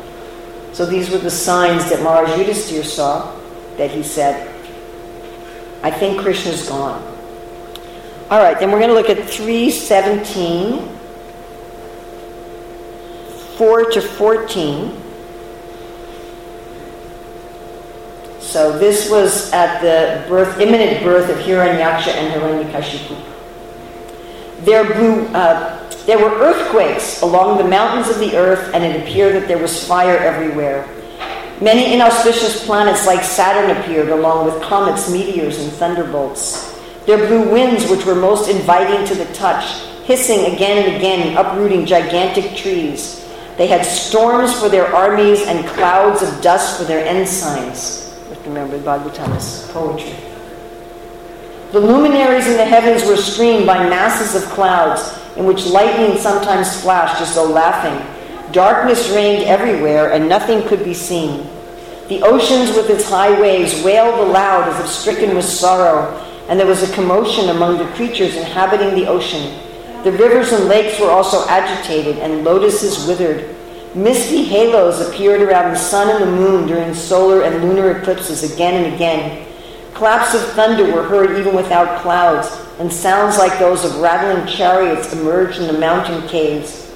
So 0.72 0.84
these 0.84 1.10
were 1.10 1.18
the 1.18 1.30
signs 1.30 1.88
that 1.90 2.02
Maharaj 2.02 2.30
Yudhisthira 2.30 2.84
saw 2.84 3.34
that 3.76 3.90
he 3.90 4.02
said, 4.02 4.48
I 5.82 5.90
think 5.90 6.20
Krishna's 6.20 6.68
gone. 6.68 7.02
All 8.30 8.42
right, 8.42 8.58
then 8.58 8.72
we're 8.72 8.78
going 8.78 8.88
to 8.88 8.94
look 8.94 9.10
at 9.10 9.28
317, 9.28 10.88
4 13.56 13.84
to 13.90 14.00
14. 14.00 15.00
So 18.40 18.78
this 18.78 19.10
was 19.10 19.52
at 19.52 19.80
the 19.80 20.26
birth, 20.28 20.58
imminent 20.58 21.04
birth 21.04 21.28
of 21.28 21.36
Hiranyaksha 21.38 22.14
and 22.14 22.32
Hiranyakashipu. 22.32 23.33
There 24.64 24.84
blew, 24.94 25.26
uh, 25.34 25.90
there 26.06 26.18
were 26.18 26.34
earthquakes 26.40 27.20
along 27.20 27.58
the 27.58 27.64
mountains 27.68 28.08
of 28.08 28.18
the 28.18 28.34
earth, 28.34 28.72
and 28.72 28.82
it 28.82 29.02
appeared 29.02 29.34
that 29.34 29.46
there 29.46 29.58
was 29.58 29.86
fire 29.86 30.16
everywhere. 30.16 30.88
Many 31.60 31.92
inauspicious 31.92 32.64
planets 32.64 33.06
like 33.06 33.22
Saturn 33.22 33.76
appeared, 33.76 34.08
along 34.08 34.46
with 34.46 34.62
comets, 34.62 35.10
meteors, 35.10 35.58
and 35.60 35.70
thunderbolts. 35.72 36.80
There 37.04 37.26
blew 37.26 37.52
winds 37.52 37.90
which 37.90 38.06
were 38.06 38.14
most 38.14 38.48
inviting 38.48 39.06
to 39.06 39.14
the 39.14 39.30
touch, 39.34 39.82
hissing 40.04 40.54
again 40.54 40.86
and 40.86 40.96
again, 40.96 41.28
and 41.28 41.36
uprooting 41.36 41.84
gigantic 41.84 42.56
trees. 42.56 43.28
They 43.58 43.66
had 43.66 43.84
storms 43.84 44.58
for 44.58 44.70
their 44.70 44.86
armies 44.94 45.46
and 45.46 45.66
clouds 45.66 46.22
of 46.22 46.40
dust 46.40 46.78
for 46.78 46.84
their 46.84 47.06
ensigns. 47.06 48.00
Remember, 48.46 48.78
Bhagavatam 48.78 49.72
poetry. 49.72 50.33
The 51.74 51.80
luminaries 51.80 52.46
in 52.46 52.56
the 52.56 52.64
heavens 52.64 53.04
were 53.04 53.16
streamed 53.16 53.66
by 53.66 53.88
masses 53.88 54.40
of 54.40 54.48
clouds, 54.50 55.18
in 55.36 55.44
which 55.44 55.66
lightning 55.66 56.16
sometimes 56.18 56.80
flashed 56.80 57.20
as 57.20 57.34
though 57.34 57.50
laughing. 57.50 57.98
Darkness 58.52 59.10
reigned 59.10 59.42
everywhere, 59.42 60.12
and 60.12 60.28
nothing 60.28 60.62
could 60.68 60.84
be 60.84 60.94
seen. 60.94 61.50
The 62.06 62.22
oceans 62.22 62.76
with 62.76 62.90
its 62.90 63.10
high 63.10 63.40
waves 63.40 63.82
wailed 63.82 64.20
aloud 64.20 64.68
as 64.68 64.84
if 64.84 64.86
stricken 64.86 65.34
with 65.34 65.46
sorrow, 65.46 66.14
and 66.48 66.60
there 66.60 66.66
was 66.68 66.88
a 66.88 66.94
commotion 66.94 67.48
among 67.48 67.78
the 67.78 67.92
creatures 67.94 68.36
inhabiting 68.36 68.94
the 68.94 69.08
ocean. 69.08 69.58
The 70.04 70.12
rivers 70.12 70.52
and 70.52 70.66
lakes 70.66 71.00
were 71.00 71.10
also 71.10 71.44
agitated, 71.48 72.20
and 72.20 72.44
lotuses 72.44 73.04
withered. 73.08 73.52
Misty 73.96 74.44
halos 74.44 75.00
appeared 75.00 75.42
around 75.42 75.72
the 75.72 75.76
sun 75.76 76.08
and 76.08 76.22
the 76.22 76.36
moon 76.36 76.68
during 76.68 76.94
solar 76.94 77.42
and 77.42 77.64
lunar 77.64 77.98
eclipses 77.98 78.44
again 78.54 78.84
and 78.84 78.94
again. 78.94 79.44
Claps 79.94 80.34
of 80.34 80.42
thunder 80.54 80.92
were 80.92 81.04
heard 81.04 81.38
even 81.38 81.54
without 81.54 82.02
clouds, 82.02 82.48
and 82.80 82.92
sounds 82.92 83.38
like 83.38 83.58
those 83.60 83.84
of 83.84 84.00
rattling 84.00 84.44
chariots 84.46 85.12
emerged 85.12 85.60
in 85.60 85.68
the 85.68 85.78
mountain 85.78 86.26
caves. 86.26 86.92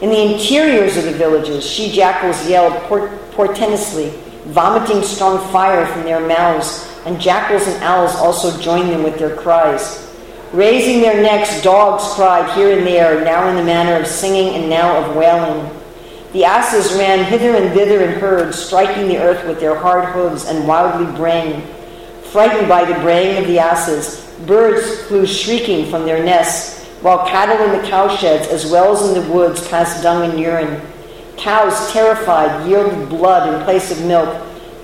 In 0.00 0.08
the 0.08 0.32
interiors 0.32 0.96
of 0.96 1.04
the 1.04 1.12
villages, 1.12 1.66
she 1.66 1.92
jackals 1.92 2.48
yelled 2.48 2.72
port- 2.84 3.10
portentously, 3.32 4.10
vomiting 4.46 5.02
strong 5.02 5.46
fire 5.52 5.84
from 5.88 6.04
their 6.04 6.26
mouths, 6.26 6.88
and 7.04 7.20
jackals 7.20 7.66
and 7.66 7.82
owls 7.84 8.14
also 8.16 8.58
joined 8.62 8.88
them 8.88 9.02
with 9.02 9.18
their 9.18 9.36
cries. 9.36 10.10
Raising 10.52 11.02
their 11.02 11.22
necks, 11.22 11.62
dogs 11.62 12.14
cried 12.14 12.50
here 12.56 12.78
and 12.78 12.86
there, 12.86 13.22
now 13.24 13.46
in 13.48 13.56
the 13.56 13.62
manner 13.62 14.00
of 14.00 14.06
singing 14.06 14.54
and 14.54 14.70
now 14.70 14.96
of 15.04 15.14
wailing. 15.14 15.70
The 16.32 16.46
asses 16.46 16.96
ran 16.98 17.24
hither 17.24 17.54
and 17.54 17.74
thither 17.74 18.02
in 18.02 18.18
herds, 18.18 18.58
striking 18.58 19.06
the 19.08 19.18
earth 19.18 19.46
with 19.46 19.60
their 19.60 19.74
hard 19.74 20.06
hooves 20.06 20.46
and 20.46 20.66
wildly 20.66 21.14
braying. 21.14 21.62
Frightened 22.32 22.68
by 22.68 22.84
the 22.84 23.00
braying 23.00 23.38
of 23.38 23.46
the 23.46 23.58
asses, 23.58 24.28
birds 24.46 25.04
flew 25.04 25.26
shrieking 25.26 25.90
from 25.90 26.04
their 26.04 26.22
nests, 26.22 26.84
while 27.00 27.26
cattle 27.26 27.64
in 27.64 27.80
the 27.80 27.88
cowsheds 27.88 28.48
as 28.48 28.70
well 28.70 28.94
as 28.94 29.08
in 29.08 29.22
the 29.22 29.32
woods 29.32 29.66
passed 29.68 30.02
dung 30.02 30.28
and 30.28 30.38
urine. 30.38 30.78
Cows, 31.38 31.90
terrified, 31.90 32.68
yielded 32.68 33.08
blood 33.08 33.54
in 33.54 33.64
place 33.64 33.90
of 33.90 34.04
milk. 34.04 34.28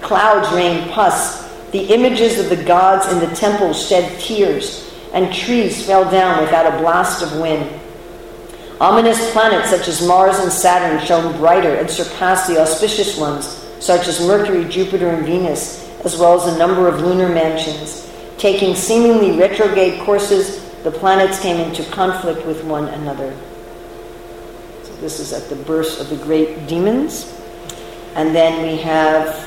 Clouds 0.00 0.50
rained 0.54 0.90
pus. 0.92 1.44
The 1.72 1.92
images 1.92 2.38
of 2.38 2.48
the 2.48 2.64
gods 2.64 3.12
in 3.12 3.18
the 3.18 3.34
temples 3.36 3.88
shed 3.88 4.18
tears, 4.18 4.90
and 5.12 5.34
trees 5.34 5.84
fell 5.84 6.10
down 6.10 6.42
without 6.42 6.72
a 6.72 6.78
blast 6.78 7.22
of 7.22 7.38
wind. 7.38 7.68
Ominous 8.80 9.32
planets 9.32 9.68
such 9.68 9.86
as 9.86 10.06
Mars 10.06 10.38
and 10.38 10.50
Saturn 10.50 11.04
shone 11.04 11.36
brighter 11.36 11.74
and 11.74 11.90
surpassed 11.90 12.48
the 12.48 12.60
auspicious 12.60 13.18
ones, 13.18 13.46
such 13.80 14.08
as 14.08 14.26
Mercury, 14.26 14.64
Jupiter, 14.64 15.10
and 15.10 15.26
Venus, 15.26 15.83
as 16.04 16.18
well 16.18 16.40
as 16.40 16.54
a 16.54 16.58
number 16.58 16.88
of 16.88 17.00
lunar 17.00 17.28
mansions. 17.28 18.10
Taking 18.38 18.74
seemingly 18.74 19.38
retrograde 19.38 20.00
courses, 20.00 20.62
the 20.82 20.90
planets 20.90 21.40
came 21.40 21.56
into 21.56 21.82
conflict 21.90 22.46
with 22.46 22.62
one 22.64 22.88
another. 22.88 23.34
So 24.82 24.94
this 24.96 25.18
is 25.18 25.32
at 25.32 25.48
the 25.48 25.56
birth 25.56 26.00
of 26.00 26.10
the 26.10 26.22
great 26.24 26.66
demons. 26.66 27.32
And 28.14 28.34
then 28.34 28.62
we 28.62 28.76
have 28.82 29.44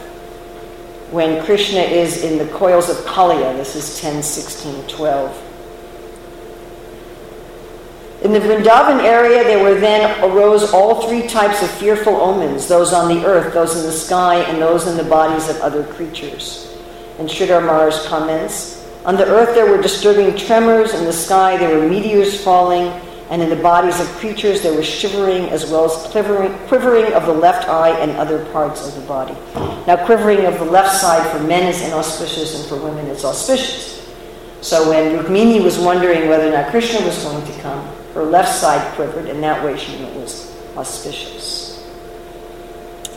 when 1.12 1.44
Krishna 1.46 1.80
is 1.80 2.24
in 2.24 2.38
the 2.38 2.52
coils 2.54 2.90
of 2.90 2.98
Kaliya, 3.06 3.56
this 3.56 3.76
is 3.76 4.02
10, 4.02 4.22
16, 4.22 4.88
12. 4.88 5.47
In 8.24 8.34
the 8.34 8.40
Vrindavan 8.40 9.04
area, 9.04 9.44
there 9.44 9.64
were 9.64 9.80
then 9.80 10.24
arose 10.24 10.74
all 10.74 11.08
three 11.08 11.28
types 11.28 11.62
of 11.62 11.70
fearful 11.70 12.16
omens 12.16 12.68
those 12.68 12.92
on 12.92 13.08
the 13.08 13.24
earth, 13.24 13.54
those 13.54 13.78
in 13.78 13.84
the 13.84 13.92
sky, 13.92 14.38
and 14.42 14.60
those 14.60 14.88
in 14.88 14.98
the 14.98 15.04
bodies 15.04 15.50
of 15.50 15.62
other 15.62 15.84
creatures. 15.84 16.76
And 17.20 17.30
Sridhar 17.30 17.64
Maharaj 17.64 18.08
comments 18.08 18.88
On 19.06 19.16
the 19.16 19.26
earth, 19.26 19.54
there 19.54 19.70
were 19.70 19.82
disturbing 19.82 20.36
tremors, 20.36 20.96
in 20.96 21.06
the 21.06 21.14
sky, 21.14 21.58
there 21.58 21.78
were 21.78 21.88
meteors 21.88 22.44
falling, 22.44 22.88
and 23.30 23.40
in 23.40 23.50
the 23.50 23.56
bodies 23.56 24.00
of 24.00 24.08
creatures, 24.18 24.64
there 24.64 24.74
was 24.74 24.86
shivering 24.86 25.50
as 25.50 25.70
well 25.70 25.86
as 25.86 26.12
quivering, 26.12 26.58
quivering 26.68 27.14
of 27.14 27.28
the 27.28 27.34
left 27.34 27.70
eye 27.70 27.92
and 28.00 28.12
other 28.12 28.46
parts 28.46 28.88
of 28.88 28.96
the 28.96 29.08
body. 29.08 29.36
Now, 29.86 30.04
quivering 30.08 30.46
of 30.46 30.58
the 30.58 30.66
left 30.66 30.96
side 30.96 31.30
for 31.32 31.44
men 31.44 31.68
is 31.68 31.82
inauspicious, 31.84 32.60
and 32.60 32.68
for 32.68 32.84
women, 32.84 33.06
it's 33.08 33.24
auspicious. 33.24 33.96
So 34.62 34.90
when 34.90 35.20
Rukmini 35.20 35.64
was 35.64 35.78
wondering 35.78 36.28
whether 36.30 36.48
or 36.48 36.52
not 36.52 36.72
Krishna 36.72 37.06
was 37.06 37.24
going 37.24 37.46
to 37.46 37.62
come, 37.62 37.97
her 38.18 38.24
left 38.24 38.54
side 38.54 38.96
quivered, 38.96 39.28
and 39.28 39.44
that 39.44 39.64
way 39.64 39.78
she 39.78 39.96
knew 39.98 40.08
it 40.08 40.16
was 40.16 40.52
auspicious. 40.76 41.88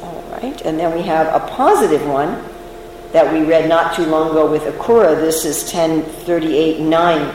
All 0.02 0.22
right, 0.32 0.60
and 0.60 0.78
then 0.78 0.94
we 0.94 1.02
have 1.02 1.26
a 1.28 1.46
positive 1.48 2.06
one 2.06 2.44
that 3.12 3.32
we 3.32 3.42
read 3.42 3.66
not 3.68 3.94
too 3.96 4.04
long 4.04 4.30
ago 4.30 4.50
with 4.50 4.62
Akrura. 4.64 5.16
This 5.16 5.46
is 5.46 5.62
1038 5.72 6.80
9. 6.80 7.34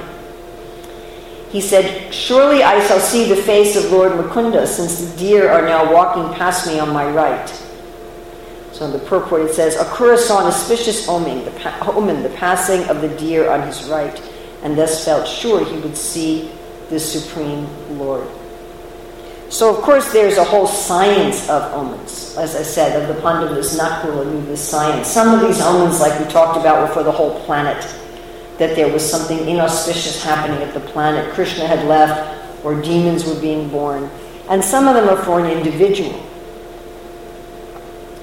He 1.50 1.60
said, 1.60 2.14
Surely 2.14 2.62
I 2.62 2.86
shall 2.86 3.00
see 3.00 3.28
the 3.28 3.36
face 3.36 3.76
of 3.76 3.92
Lord 3.92 4.12
Mukunda, 4.12 4.68
since 4.68 5.00
the 5.00 5.18
deer 5.18 5.50
are 5.50 5.64
now 5.64 5.92
walking 5.92 6.38
past 6.38 6.68
me 6.68 6.80
on 6.80 6.94
my 6.94 7.10
right. 7.10 7.50
So 8.74 8.86
in 8.86 8.92
the 8.92 9.00
purport 9.00 9.42
it 9.42 9.54
says, 9.54 9.76
Akrura 9.76 10.18
saw 10.18 10.42
an 10.42 10.48
auspicious 10.48 11.08
omen 11.08 11.46
the, 11.46 11.52
pa- 11.52 11.92
omen, 11.96 12.22
the 12.22 12.30
passing 12.30 12.84
of 12.90 13.02
the 13.02 13.08
deer 13.08 13.50
on 13.50 13.66
his 13.66 13.86
right, 13.86 14.22
and 14.62 14.78
thus 14.78 15.04
felt 15.04 15.28
sure 15.28 15.66
he 15.66 15.80
would 15.80 15.98
see 15.98 16.52
the 16.90 17.00
Supreme 17.00 17.68
Lord. 17.98 18.28
So, 19.50 19.76
of 19.76 19.82
course, 19.84 20.12
there's 20.12 20.38
a 20.38 20.44
whole 20.44 20.68
science 20.68 21.50
of 21.50 21.62
omens. 21.74 22.36
As 22.38 22.56
I 22.56 22.64
said, 22.64 23.02
of 23.02 23.08
the 23.16 23.22
Pandavas, 23.22 23.78
Nakula 23.78 24.26
knew 24.26 24.46
this 24.48 24.68
science. 24.68 25.08
Some 25.08 25.34
of 25.34 25.42
these 25.48 25.62
omens, 25.62 26.02
like 26.02 26.20
we 26.20 26.26
talked 26.26 26.58
about, 26.58 26.82
were 26.82 26.94
for 26.94 27.04
the 27.04 27.12
whole 27.12 27.40
planet. 27.46 27.78
That 28.58 28.76
there 28.76 28.92
was 28.92 29.08
something 29.08 29.48
inauspicious 29.48 30.24
happening 30.24 30.62
at 30.62 30.74
the 30.74 30.80
planet. 30.80 31.32
Krishna 31.34 31.68
had 31.68 31.86
left, 31.86 32.66
or 32.66 32.82
demons 32.82 33.26
were 33.26 33.40
being 33.40 33.70
born. 33.70 34.10
And 34.50 34.64
some 34.64 34.88
of 34.88 34.96
them 34.96 35.08
are 35.10 35.24
for 35.24 35.40
an 35.40 35.46
individual. 35.46 36.22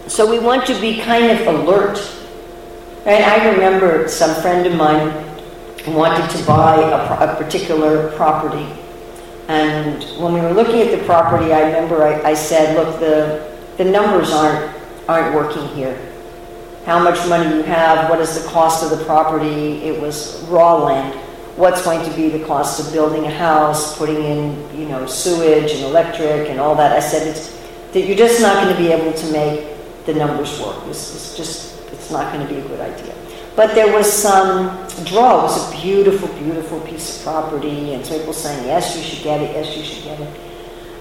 So 0.08 0.28
we 0.28 0.38
want 0.38 0.66
to 0.66 0.80
be 0.80 1.00
kind 1.00 1.30
of 1.30 1.46
alert. 1.46 1.98
Right? 3.06 3.22
I 3.22 3.50
remember 3.52 4.08
some 4.08 4.40
friend 4.42 4.66
of 4.66 4.74
mine 4.74 5.31
wanted 5.88 6.30
to 6.30 6.44
buy 6.46 6.76
a, 6.76 7.32
a, 7.32 7.36
particular 7.36 8.10
property. 8.12 8.66
And 9.48 10.02
when 10.20 10.32
we 10.32 10.40
were 10.40 10.52
looking 10.52 10.80
at 10.80 10.96
the 10.96 11.04
property, 11.04 11.52
I 11.52 11.62
remember 11.66 12.04
I, 12.04 12.30
I 12.30 12.34
said, 12.34 12.76
look, 12.76 13.00
the, 13.00 13.58
the 13.76 13.84
numbers 13.84 14.30
aren't, 14.30 14.74
aren't 15.08 15.34
working 15.34 15.66
here. 15.74 15.98
How 16.84 17.02
much 17.02 17.26
money 17.28 17.56
you 17.56 17.62
have, 17.62 18.10
what 18.10 18.20
is 18.20 18.40
the 18.40 18.48
cost 18.48 18.82
of 18.84 18.96
the 18.96 19.04
property? 19.04 19.82
It 19.84 20.00
was 20.00 20.40
raw 20.42 20.76
land. 20.76 21.18
What's 21.56 21.84
going 21.84 22.08
to 22.08 22.16
be 22.16 22.28
the 22.28 22.44
cost 22.46 22.80
of 22.80 22.92
building 22.92 23.24
a 23.24 23.30
house, 23.30 23.96
putting 23.98 24.22
in, 24.22 24.78
you 24.78 24.86
know, 24.88 25.06
sewage 25.06 25.72
and 25.72 25.84
electric 25.84 26.48
and 26.48 26.58
all 26.58 26.74
that? 26.76 26.92
I 26.92 27.00
said, 27.00 27.26
it's, 27.26 27.50
that 27.92 28.00
you're 28.06 28.16
just 28.16 28.40
not 28.40 28.62
going 28.62 28.74
to 28.74 28.82
be 28.82 28.90
able 28.90 29.12
to 29.12 29.32
make 29.32 30.06
the 30.06 30.14
numbers 30.14 30.58
work. 30.60 30.76
It's, 30.86 31.14
it's 31.14 31.36
just, 31.36 31.78
it's 31.92 32.10
not 32.10 32.32
going 32.32 32.46
to 32.46 32.52
be 32.52 32.58
a 32.58 32.66
good 32.66 32.80
idea. 32.80 33.14
But 33.54 33.74
there 33.74 33.92
was 33.92 34.10
some 34.10 34.68
draw. 35.04 35.40
It 35.40 35.42
was 35.42 35.68
a 35.68 35.82
beautiful, 35.82 36.28
beautiful 36.28 36.80
piece 36.80 37.18
of 37.18 37.24
property, 37.24 37.92
and 37.94 38.04
so 38.04 38.18
people 38.18 38.32
saying, 38.32 38.66
yes, 38.66 38.96
you 38.96 39.02
should 39.02 39.22
get 39.22 39.40
it, 39.40 39.50
yes, 39.54 39.76
you 39.76 39.82
should 39.82 40.04
get 40.04 40.20
it. 40.20 40.40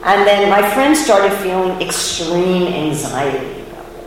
And 0.04 0.28
then 0.28 0.50
my 0.50 0.68
friend 0.74 0.98
started 0.98 1.32
feeling 1.38 1.80
extreme 1.82 2.68
anxiety 2.68 3.62
about 3.62 3.86
it. 3.86 4.06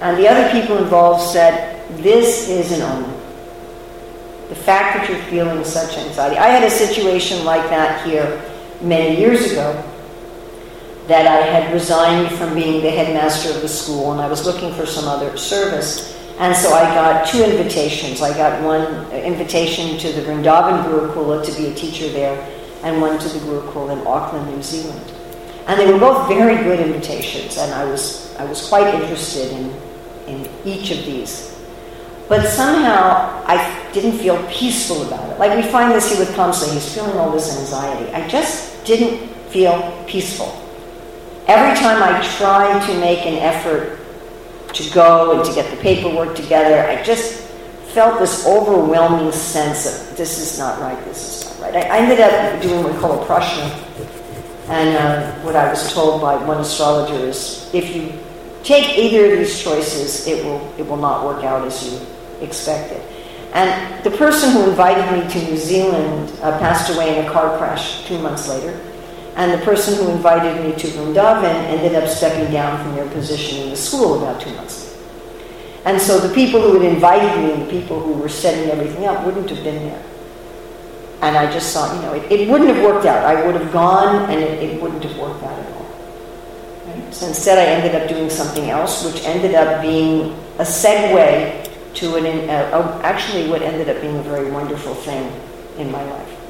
And 0.00 0.18
the 0.18 0.28
other 0.28 0.50
people 0.50 0.78
involved 0.78 1.22
said, 1.22 1.88
this 1.98 2.48
is 2.48 2.72
an 2.72 2.82
omen. 2.82 3.10
The 4.48 4.56
fact 4.56 4.98
that 4.98 5.08
you're 5.08 5.22
feeling 5.30 5.64
such 5.64 5.96
anxiety. 5.96 6.36
I 6.36 6.48
had 6.48 6.64
a 6.64 6.70
situation 6.70 7.44
like 7.44 7.62
that 7.70 8.04
here 8.06 8.42
many 8.82 9.18
years 9.18 9.50
ago 9.50 9.72
that 11.06 11.26
I 11.26 11.46
had 11.46 11.72
resigned 11.72 12.36
from 12.36 12.54
being 12.54 12.82
the 12.82 12.90
headmaster 12.90 13.50
of 13.50 13.62
the 13.62 13.68
school 13.68 14.12
and 14.12 14.20
I 14.20 14.28
was 14.28 14.44
looking 14.44 14.74
for 14.74 14.86
some 14.86 15.06
other 15.06 15.36
service. 15.36 16.18
And 16.42 16.56
so 16.56 16.72
I 16.72 16.82
got 16.92 17.28
two 17.28 17.44
invitations. 17.44 18.20
I 18.20 18.36
got 18.36 18.60
one 18.64 19.08
invitation 19.12 19.96
to 19.98 20.10
the 20.10 20.22
Vrindavan 20.22 20.82
Gurukula 20.82 21.46
to 21.46 21.52
be 21.52 21.68
a 21.68 21.74
teacher 21.74 22.08
there, 22.08 22.36
and 22.82 23.00
one 23.00 23.16
to 23.20 23.28
the 23.28 23.38
Gurukula 23.38 23.92
in 23.92 24.04
Auckland, 24.08 24.52
New 24.52 24.60
Zealand. 24.60 25.08
And 25.68 25.78
they 25.78 25.86
were 25.86 26.00
both 26.00 26.26
very 26.26 26.56
good 26.64 26.80
invitations, 26.80 27.58
and 27.58 27.72
I 27.72 27.84
was, 27.84 28.34
I 28.40 28.44
was 28.44 28.66
quite 28.66 28.92
interested 28.92 29.52
in, 29.52 29.70
in 30.26 30.50
each 30.64 30.90
of 30.90 31.06
these. 31.06 31.56
But 32.28 32.48
somehow 32.48 33.44
I 33.46 33.88
didn't 33.92 34.18
feel 34.18 34.44
peaceful 34.50 35.06
about 35.06 35.30
it. 35.30 35.38
Like 35.38 35.54
we 35.54 35.62
find 35.70 35.92
this 35.92 36.10
here 36.10 36.18
with 36.18 36.34
Kamsa, 36.34 36.72
he's 36.72 36.92
feeling 36.92 37.16
all 37.18 37.30
this 37.30 37.56
anxiety. 37.56 38.12
I 38.12 38.26
just 38.26 38.84
didn't 38.84 39.28
feel 39.50 40.04
peaceful. 40.08 40.60
Every 41.46 41.78
time 41.78 42.02
I 42.02 42.20
tried 42.36 42.84
to 42.88 42.98
make 42.98 43.26
an 43.26 43.34
effort 43.34 44.01
to 44.74 44.90
go 44.90 45.36
and 45.36 45.44
to 45.44 45.54
get 45.54 45.70
the 45.70 45.80
paperwork 45.82 46.34
together, 46.36 46.86
I 46.88 47.02
just 47.02 47.42
felt 47.92 48.18
this 48.18 48.46
overwhelming 48.46 49.32
sense 49.32 49.86
of 49.86 50.16
this 50.16 50.38
is 50.38 50.58
not 50.58 50.80
right, 50.80 51.02
this 51.04 51.44
is 51.44 51.60
not 51.60 51.72
right. 51.72 51.84
I, 51.86 51.98
ended 51.98 52.20
up 52.20 52.62
doing 52.62 52.82
what 52.82 52.92
we 52.92 52.98
call 52.98 53.22
a 53.22 53.26
prashna. 53.26 53.70
And 54.68 54.96
uh, 54.96 55.32
what 55.40 55.56
I 55.56 55.68
was 55.68 55.92
told 55.92 56.22
by 56.22 56.36
one 56.36 56.58
astrologer 56.60 57.26
is 57.26 57.70
if 57.74 57.94
you 57.94 58.12
take 58.62 58.96
either 58.96 59.32
of 59.32 59.38
these 59.38 59.62
choices, 59.62 60.26
it 60.26 60.44
will, 60.44 60.72
it 60.78 60.86
will 60.86 60.96
not 60.96 61.26
work 61.26 61.44
out 61.44 61.66
as 61.66 61.84
you 61.86 62.00
expected. 62.40 63.02
And 63.52 64.02
the 64.02 64.10
person 64.12 64.52
who 64.52 64.70
invited 64.70 65.04
me 65.12 65.30
to 65.30 65.50
New 65.50 65.58
Zealand 65.58 66.32
uh, 66.40 66.58
passed 66.58 66.94
away 66.94 67.18
in 67.18 67.26
a 67.26 67.30
car 67.30 67.58
crash 67.58 68.06
two 68.06 68.18
months 68.18 68.48
later. 68.48 68.80
And 69.34 69.52
the 69.52 69.64
person 69.64 69.94
who 69.94 70.10
invited 70.10 70.62
me 70.62 70.72
to 70.78 70.88
Vrindavan 70.88 71.44
ended 71.44 71.94
up 71.94 72.08
stepping 72.08 72.52
down 72.52 72.82
from 72.82 72.94
their 72.94 73.08
position 73.10 73.64
in 73.64 73.70
the 73.70 73.76
school 73.76 74.22
about 74.22 74.40
two 74.40 74.52
months 74.54 74.84
later. 74.84 74.92
And 75.84 76.00
so 76.00 76.20
the 76.20 76.32
people 76.34 76.60
who 76.60 76.78
had 76.78 76.92
invited 76.92 77.42
me 77.42 77.52
and 77.52 77.62
the 77.62 77.70
people 77.70 78.00
who 78.00 78.12
were 78.12 78.28
setting 78.28 78.70
everything 78.70 79.06
up 79.06 79.24
wouldn't 79.24 79.48
have 79.48 79.64
been 79.64 79.86
there. 79.86 80.02
And 81.22 81.36
I 81.36 81.50
just 81.50 81.72
thought, 81.72 81.94
you 81.96 82.02
know, 82.02 82.14
it, 82.14 82.30
it 82.30 82.48
wouldn't 82.48 82.68
have 82.68 82.84
worked 82.84 83.06
out. 83.06 83.24
I 83.24 83.46
would 83.46 83.54
have 83.54 83.72
gone 83.72 84.30
and 84.30 84.40
it, 84.40 84.62
it 84.62 84.82
wouldn't 84.82 85.02
have 85.04 85.16
worked 85.16 85.42
out 85.42 85.58
at 85.58 85.72
all. 85.72 85.86
Right? 86.86 87.14
So 87.14 87.28
instead, 87.28 87.58
I 87.58 87.64
ended 87.64 88.00
up 88.00 88.08
doing 88.08 88.28
something 88.28 88.68
else, 88.70 89.04
which 89.04 89.24
ended 89.24 89.54
up 89.54 89.80
being 89.80 90.32
a 90.58 90.64
segue 90.64 91.70
to 91.94 92.16
an, 92.16 92.50
uh, 92.50 93.00
actually 93.04 93.48
what 93.48 93.62
ended 93.62 93.88
up 93.88 94.00
being 94.02 94.18
a 94.18 94.22
very 94.22 94.50
wonderful 94.50 94.94
thing 94.94 95.32
in 95.78 95.90
my 95.90 96.02
life. 96.04 96.41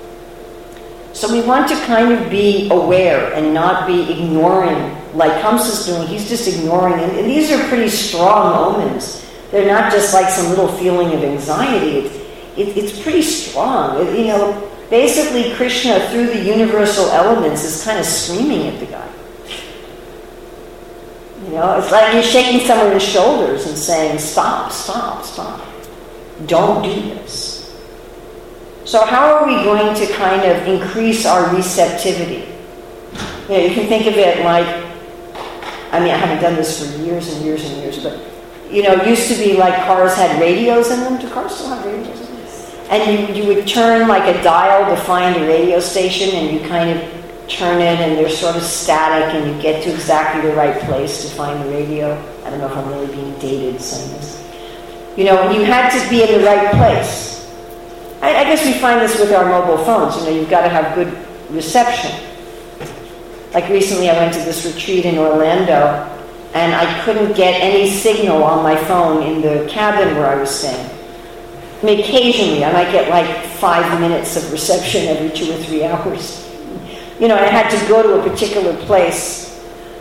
So 1.13 1.31
we 1.31 1.47
want 1.47 1.69
to 1.69 1.77
kind 1.85 2.13
of 2.13 2.31
be 2.31 2.69
aware 2.71 3.33
and 3.35 3.53
not 3.53 3.87
be 3.87 4.11
ignoring, 4.13 4.97
like 5.15 5.43
Kamsa's 5.43 5.85
doing. 5.85 6.07
He's 6.09 6.29
just 6.29 6.49
ignoring. 6.49 6.95
And, 6.95 7.13
and 7.13 7.29
these 7.29 7.51
are 7.51 7.63
pretty 7.69 7.91
strong 7.91 8.75
omens. 8.75 9.25
They're 9.51 9.71
not 9.71 9.93
just 9.93 10.15
like 10.15 10.31
some 10.31 10.49
little 10.49 10.69
feeling 10.69 11.13
of 11.13 11.23
anxiety. 11.23 11.99
It's, 11.99 12.17
it, 12.57 12.77
it's 12.77 13.03
pretty 13.03 13.23
strong. 13.23 14.07
It, 14.07 14.19
you 14.19 14.29
know, 14.29 14.71
basically, 14.89 15.55
Krishna, 15.55 16.09
through 16.09 16.29
the 16.29 16.41
universal 16.43 17.07
elements, 17.11 17.63
is 17.63 17.85
kind 17.85 17.99
of 17.99 18.07
screaming 18.07 18.69
at 18.69 18.81
the 18.81 18.87
guy. 18.87 19.09
You 21.45 21.59
know, 21.59 21.79
it's 21.79 21.91
like 21.93 22.15
you're 22.15 22.23
shaking 22.23 22.67
someone's 22.67 23.03
shoulders 23.03 23.67
and 23.67 23.77
saying, 23.77 24.19
stop, 24.19 24.73
stop, 24.73 25.25
stop. 25.25 25.61
Don't 26.47 26.83
do 26.83 26.95
this. 26.95 27.52
So, 28.93 29.07
how 29.07 29.37
are 29.37 29.47
we 29.47 29.55
going 29.65 29.97
to 29.97 30.07
kind 30.13 30.43
of 30.43 30.69
increase 30.69 31.25
our 31.25 31.49
receptivity? 31.57 32.47
You 33.49 33.49
know, 33.49 33.57
you 33.57 33.73
can 33.73 33.89
think 33.89 34.07
of 34.07 34.19
it 34.19 34.45
like, 34.45 34.67
I 35.91 35.99
mean, 35.99 36.11
I 36.11 36.19
haven't 36.19 36.43
done 36.43 36.57
this 36.57 36.79
for 36.79 37.03
years 37.03 37.33
and 37.33 37.43
years 37.43 37.65
and 37.65 37.79
years, 37.79 38.03
but 38.03 38.21
you 38.71 38.83
know, 38.83 38.93
it 38.93 39.09
used 39.09 39.33
to 39.33 39.35
be 39.43 39.57
like 39.57 39.83
cars 39.87 40.15
had 40.15 40.39
radios 40.39 40.91
in 40.91 41.01
them. 41.01 41.19
Do 41.19 41.31
cars 41.31 41.55
still 41.55 41.71
have 41.71 41.87
radios 41.87 42.21
in 42.21 42.27
them? 42.27 42.47
And 42.91 43.35
you, 43.35 43.35
you 43.35 43.49
would 43.49 43.67
turn 43.67 44.09
like 44.09 44.25
a 44.25 44.43
dial 44.43 44.95
to 44.95 45.03
find 45.05 45.37
a 45.37 45.47
radio 45.47 45.81
station, 45.81 46.29
and 46.35 46.53
you 46.55 46.69
kind 46.69 46.91
of 46.91 47.49
turn 47.49 47.81
it, 47.81 47.99
and 47.99 48.19
they're 48.19 48.29
sort 48.29 48.57
of 48.57 48.63
static, 48.63 49.35
and 49.35 49.57
you 49.57 49.63
get 49.63 49.83
to 49.85 49.91
exactly 49.91 50.51
the 50.51 50.55
right 50.55 50.79
place 50.83 51.23
to 51.23 51.35
find 51.35 51.65
the 51.65 51.71
radio. 51.71 52.13
I 52.45 52.51
don't 52.51 52.59
know 52.59 52.67
if 52.67 52.77
I'm 52.77 52.89
really 52.91 53.07
being 53.07 53.39
dated 53.39 53.81
saying 53.81 54.13
this. 54.19 54.39
You 55.17 55.25
know, 55.25 55.39
and 55.45 55.57
you 55.57 55.65
had 55.65 55.99
to 55.99 56.11
be 56.11 56.25
in 56.25 56.39
the 56.39 56.45
right 56.45 56.71
place. 56.73 57.32
I, 58.23 58.37
I 58.37 58.45
guess 58.45 58.65
we 58.65 58.75
find 58.75 59.01
this 59.01 59.19
with 59.19 59.33
our 59.33 59.45
mobile 59.45 59.85
phones. 59.85 60.17
You 60.17 60.23
know, 60.23 60.31
you've 60.31 60.51
got 60.51 60.63
to 60.63 60.69
have 60.69 60.95
good 60.95 61.13
reception. 61.51 62.13
Like 63.53 63.69
recently, 63.69 64.09
I 64.09 64.17
went 64.17 64.33
to 64.35 64.41
this 64.41 64.65
retreat 64.65 65.05
in 65.05 65.19
Orlando, 65.19 66.09
and 66.55 66.73
I 66.75 67.03
couldn't 67.05 67.37
get 67.37 67.61
any 67.61 67.91
signal 67.91 68.45
on 68.45 68.63
my 68.63 68.77
phone 68.85 69.25
in 69.25 69.43
the 69.43 69.69
cabin 69.69 70.17
where 70.17 70.29
I 70.29 70.37
was 70.37 70.51
staying. 70.51 70.89
I 71.83 71.85
mean, 71.85 71.99
occasionally, 71.99 72.65
I 72.65 72.73
might 72.73 72.93
get 72.93 73.11
like 73.11 73.45
five 73.57 74.01
minutes 74.01 74.37
of 74.37 74.53
reception 74.53 75.07
every 75.09 75.37
two 75.37 75.53
or 75.53 75.57
three 75.65 75.85
hours. 75.85 76.49
You 77.19 77.27
know, 77.27 77.35
I 77.35 77.47
had 77.47 77.71
to 77.71 77.89
go 77.89 78.03
to 78.03 78.21
a 78.21 78.31
particular 78.31 78.77
place. 78.87 79.61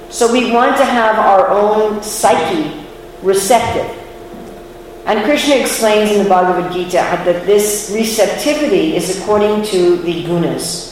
So 0.10 0.32
we 0.32 0.52
want 0.52 0.78
to 0.78 0.86
have 0.86 1.18
our 1.18 1.50
own 1.50 2.04
psyche 2.04 2.86
receptive. 3.24 4.01
And 5.06 5.24
Krishna 5.26 5.56
explains 5.56 6.12
in 6.12 6.24
the 6.24 6.30
Bhagavad 6.30 6.72
Gita 6.72 6.92
that 6.92 7.46
this 7.46 7.92
receptivity 7.94 8.96
is 8.96 9.20
according 9.20 9.64
to 9.66 9.98
the 9.98 10.24
gunas. 10.26 10.92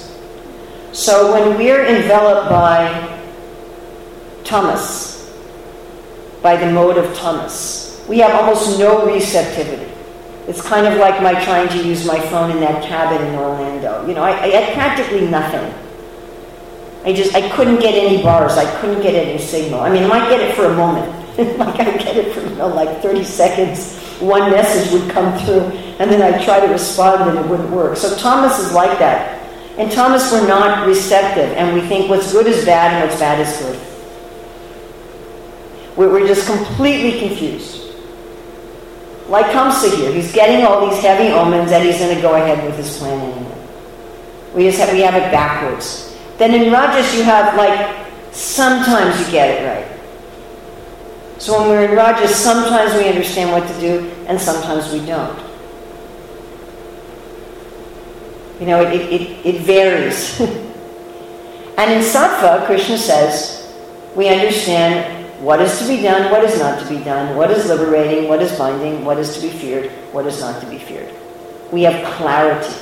So 0.94 1.32
when 1.32 1.58
we're 1.58 1.86
enveloped 1.86 2.50
by 2.50 3.20
tamas, 4.44 5.32
by 6.42 6.56
the 6.58 6.72
mode 6.72 6.98
of 6.98 7.16
tamas, 7.16 8.04
we 8.10 8.18
have 8.20 8.32
almost 8.32 8.80
no 8.80 9.06
receptivity. 9.06 9.92
It's 10.48 10.62
kind 10.64 10.88
of 10.88 10.98
like 10.98 11.22
my 11.22 11.34
trying 11.44 11.70
to 11.70 11.88
use 11.88 12.08
my 12.08 12.20
phone 12.20 12.50
in 12.50 12.60
that 12.62 12.84
cabin 12.84 13.26
in 13.28 13.36
Orlando. 13.36 14.08
You 14.08 14.16
know, 14.16 14.24
I, 14.24 14.32
I 14.32 14.48
had 14.48 14.74
practically 14.74 15.28
nothing. 15.28 15.72
I 17.06 17.14
just 17.14 17.36
I 17.36 17.48
couldn't 17.52 17.80
get 17.80 17.94
any 17.94 18.24
bars. 18.24 18.54
I 18.54 18.66
couldn't 18.82 19.04
get 19.04 19.14
any 19.14 19.40
signal. 19.40 19.82
I 19.82 19.92
mean, 19.92 20.04
I 20.04 20.08
might 20.08 20.30
get 20.30 20.42
it 20.42 20.56
for 20.56 20.66
a 20.66 20.74
moment. 20.76 21.19
like 21.58 21.80
I 21.80 21.98
get 21.98 22.18
it 22.18 22.34
for 22.34 22.42
you 22.42 22.56
know, 22.56 22.68
like 22.68 23.02
30 23.02 23.24
seconds 23.24 24.00
one 24.20 24.52
message 24.52 24.92
would 24.92 25.10
come 25.12 25.38
through, 25.40 25.62
and 26.00 26.12
then 26.12 26.22
I'd 26.22 26.44
try 26.44 26.60
to 26.60 26.68
respond 26.68 27.30
and 27.30 27.40
it 27.40 27.50
wouldn't 27.50 27.70
work. 27.70 27.96
So 27.98 28.16
tamas 28.18 28.60
is 28.60 28.74
like 28.74 29.00
that. 29.00 29.38
And 29.78 29.90
tamas, 29.92 30.30
we're 30.32 30.48
not 30.48 30.86
receptive, 30.86 31.52
and 31.54 31.74
we 31.74 31.88
think 31.88 32.10
what's 32.10 32.32
good 32.34 32.48
is 32.48 32.66
bad 32.66 32.94
and 32.94 33.10
what's 33.10 33.20
bad 33.20 33.40
is 33.40 33.58
good. 33.58 33.80
We're 35.96 36.28
just 36.28 36.46
completely 36.48 37.20
confused. 37.20 37.94
Like 39.28 39.48
Kamsa 39.48 39.96
here, 39.96 40.12
he's 40.12 40.32
getting 40.32 40.66
all 40.66 40.90
these 40.90 41.00
heavy 41.02 41.32
omens 41.32 41.72
and 41.72 41.84
he's 41.84 42.00
going 42.00 42.16
to 42.16 42.22
go 42.22 42.36
ahead 42.36 42.66
with 42.66 42.78
his 42.78 42.98
plan 42.98 43.20
anyway. 43.20 43.68
We 44.56 44.64
just 44.64 44.80
have, 44.80 44.92
we 44.92 45.02
have 45.02 45.16
it 45.16 45.30
backwards. 45.32 46.18
Then 46.38 46.54
in 46.54 46.72
Rajas, 46.72 47.14
you 47.16 47.24
have 47.24 47.56
like 47.56 48.08
sometimes 48.32 49.20
you 49.20 49.32
get 49.32 49.50
it 49.50 49.66
right. 49.68 49.89
So 51.40 51.58
when 51.58 51.70
we're 51.70 51.86
in 51.86 51.96
Rajas, 51.96 52.36
sometimes 52.36 52.94
we 52.94 53.08
understand 53.08 53.52
what 53.52 53.66
to 53.66 53.80
do, 53.80 54.12
and 54.28 54.40
sometimes 54.40 54.92
we 54.92 55.00
don't. 55.06 55.40
You 58.60 58.66
know, 58.66 58.82
it, 58.82 59.02
it, 59.02 59.46
it 59.46 59.62
varies. 59.62 60.38
and 60.42 61.92
in 61.94 62.02
Sattva, 62.04 62.66
Krishna 62.66 62.98
says, 62.98 63.74
we 64.18 64.28
understand 64.28 65.42
what 65.42 65.62
is 65.62 65.80
to 65.80 65.88
be 65.88 66.02
done, 66.02 66.30
what 66.30 66.44
is 66.44 66.60
not 66.60 66.82
to 66.82 66.90
be 66.90 67.02
done, 67.06 67.38
what 67.38 67.50
is 67.52 67.68
liberating, 67.68 68.28
what 68.28 68.42
is 68.42 68.58
binding, 68.58 69.06
what 69.06 69.18
is 69.18 69.34
to 69.36 69.42
be 69.42 69.50
feared, 69.50 69.90
what 70.12 70.26
is 70.26 70.42
not 70.42 70.60
to 70.62 70.70
be 70.70 70.78
feared. 70.78 71.16
We 71.72 71.84
have 71.84 72.04
clarity. 72.16 72.76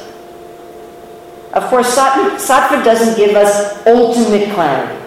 Of 1.53 1.64
course, 1.66 1.95
Sattva 1.95 2.84
doesn't 2.84 3.18
give 3.18 3.36
us 3.36 3.86
ultimate 3.86 4.51
clarity. 4.55 4.99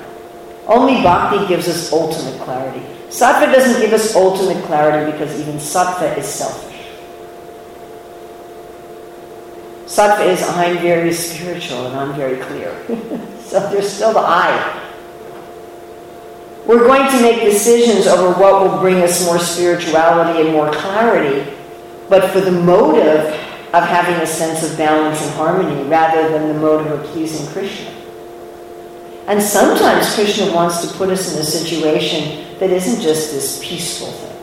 Only 0.68 1.02
Bhakti 1.02 1.48
gives 1.48 1.66
us 1.66 1.92
ultimate 1.92 2.40
clarity. 2.42 2.99
Sattva 3.10 3.52
doesn't 3.52 3.80
give 3.80 3.92
us 3.92 4.14
ultimate 4.14 4.62
clarity 4.64 5.10
because 5.10 5.38
even 5.40 5.56
sattva 5.56 6.16
is 6.16 6.26
selfish. 6.26 6.86
Sattva 9.86 10.26
is 10.26 10.40
I'm 10.42 10.78
very 10.78 11.12
spiritual 11.12 11.88
and 11.88 11.96
I'm 11.96 12.14
very 12.14 12.40
clear. 12.40 12.72
so 13.40 13.68
there's 13.68 13.92
still 13.92 14.12
the 14.12 14.20
I. 14.20 14.86
We're 16.66 16.86
going 16.86 17.10
to 17.10 17.20
make 17.20 17.40
decisions 17.40 18.06
over 18.06 18.38
what 18.38 18.62
will 18.62 18.78
bring 18.78 19.02
us 19.02 19.26
more 19.26 19.40
spirituality 19.40 20.42
and 20.42 20.52
more 20.52 20.70
clarity, 20.72 21.52
but 22.08 22.30
for 22.30 22.40
the 22.40 22.52
motive 22.52 23.26
of 23.74 23.82
having 23.82 24.14
a 24.22 24.26
sense 24.26 24.62
of 24.62 24.78
balance 24.78 25.20
and 25.20 25.32
harmony 25.32 25.82
rather 25.88 26.28
than 26.28 26.46
the 26.46 26.54
motive 26.54 26.92
of 26.92 27.04
pleasing 27.06 27.44
Krishna. 27.48 27.99
And 29.30 29.40
sometimes 29.40 30.12
Krishna 30.16 30.52
wants 30.52 30.82
to 30.82 30.92
put 30.98 31.08
us 31.08 31.32
in 31.32 31.40
a 31.40 31.44
situation 31.44 32.58
that 32.58 32.70
isn't 32.70 33.00
just 33.00 33.30
this 33.30 33.60
peaceful 33.62 34.08
thing. 34.08 34.36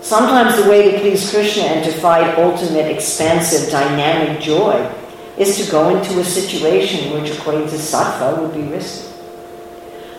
Sometimes 0.00 0.56
the 0.56 0.70
way 0.70 0.90
to 0.90 0.98
please 0.98 1.28
Krishna 1.28 1.64
and 1.64 1.84
to 1.84 1.92
find 2.00 2.38
ultimate, 2.38 2.90
expansive, 2.90 3.70
dynamic 3.70 4.40
joy 4.40 4.90
is 5.36 5.58
to 5.62 5.70
go 5.70 5.94
into 5.94 6.18
a 6.20 6.24
situation 6.24 7.12
which, 7.12 7.36
according 7.36 7.68
to 7.68 7.76
sattva, 7.76 8.40
would 8.40 8.54
be 8.54 8.62
risky. 8.62 9.12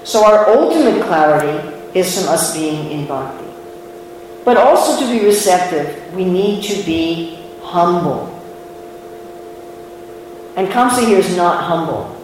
So 0.03 0.23
our 0.23 0.47
ultimate 0.55 1.03
clarity 1.05 1.97
is 1.97 2.15
from 2.15 2.31
us 2.31 2.53
being 2.53 2.91
in 2.91 3.07
bhakti. 3.07 3.49
But 4.43 4.57
also 4.57 5.03
to 5.03 5.11
be 5.11 5.25
receptive, 5.25 6.13
we 6.13 6.25
need 6.25 6.61
to 6.65 6.83
be 6.83 7.39
humble. 7.63 8.29
And 10.55 10.67
Kamsa 10.67 11.03
here 11.07 11.17
is 11.17 11.35
not 11.35 11.63
humble. 11.63 12.14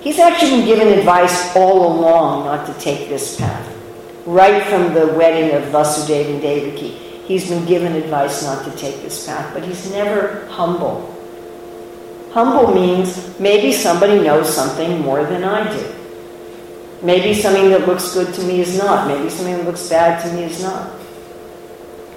He's 0.00 0.18
actually 0.18 0.50
been 0.52 0.66
given 0.66 0.88
advice 0.98 1.54
all 1.54 1.92
along 1.92 2.46
not 2.46 2.66
to 2.66 2.74
take 2.80 3.08
this 3.08 3.38
path. 3.38 3.66
Right 4.24 4.62
from 4.64 4.94
the 4.94 5.08
wedding 5.08 5.54
of 5.56 5.64
Vasudeva 5.70 6.30
and 6.30 6.40
Devaki, 6.40 6.90
he's 7.26 7.48
been 7.48 7.66
given 7.66 7.92
advice 7.94 8.42
not 8.42 8.64
to 8.64 8.76
take 8.78 9.02
this 9.02 9.26
path, 9.26 9.52
but 9.52 9.62
he's 9.62 9.90
never 9.90 10.46
humble. 10.46 11.06
Humble 12.32 12.74
means 12.74 13.38
maybe 13.38 13.72
somebody 13.72 14.20
knows 14.20 14.54
something 14.54 15.00
more 15.00 15.24
than 15.24 15.44
I 15.44 15.70
do. 15.70 15.94
Maybe 17.02 17.34
something 17.34 17.70
that 17.70 17.86
looks 17.86 18.14
good 18.14 18.32
to 18.34 18.42
me 18.42 18.60
is 18.60 18.78
not. 18.78 19.08
Maybe 19.08 19.28
something 19.28 19.56
that 19.56 19.66
looks 19.66 19.88
bad 19.88 20.22
to 20.22 20.32
me 20.32 20.44
is 20.44 20.62
not. 20.62 20.92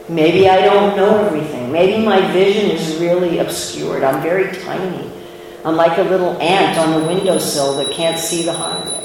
Maybe 0.09 0.49
I 0.49 0.61
don't 0.61 0.95
know 0.97 1.25
everything. 1.25 1.71
Maybe 1.71 2.05
my 2.05 2.19
vision 2.31 2.69
is 2.69 2.97
really 2.97 3.39
obscured. 3.39 4.03
I'm 4.03 4.21
very 4.21 4.55
tiny. 4.61 5.12
I'm 5.66 5.76
like 5.76 5.97
a 5.97 6.03
little 6.03 6.39
ant 6.41 6.78
on 6.78 6.99
the 6.99 7.07
windowsill 7.07 7.78
that 7.78 7.91
can't 7.91 8.20
see 8.20 8.43
the 8.43 8.53
highway. 8.53 8.99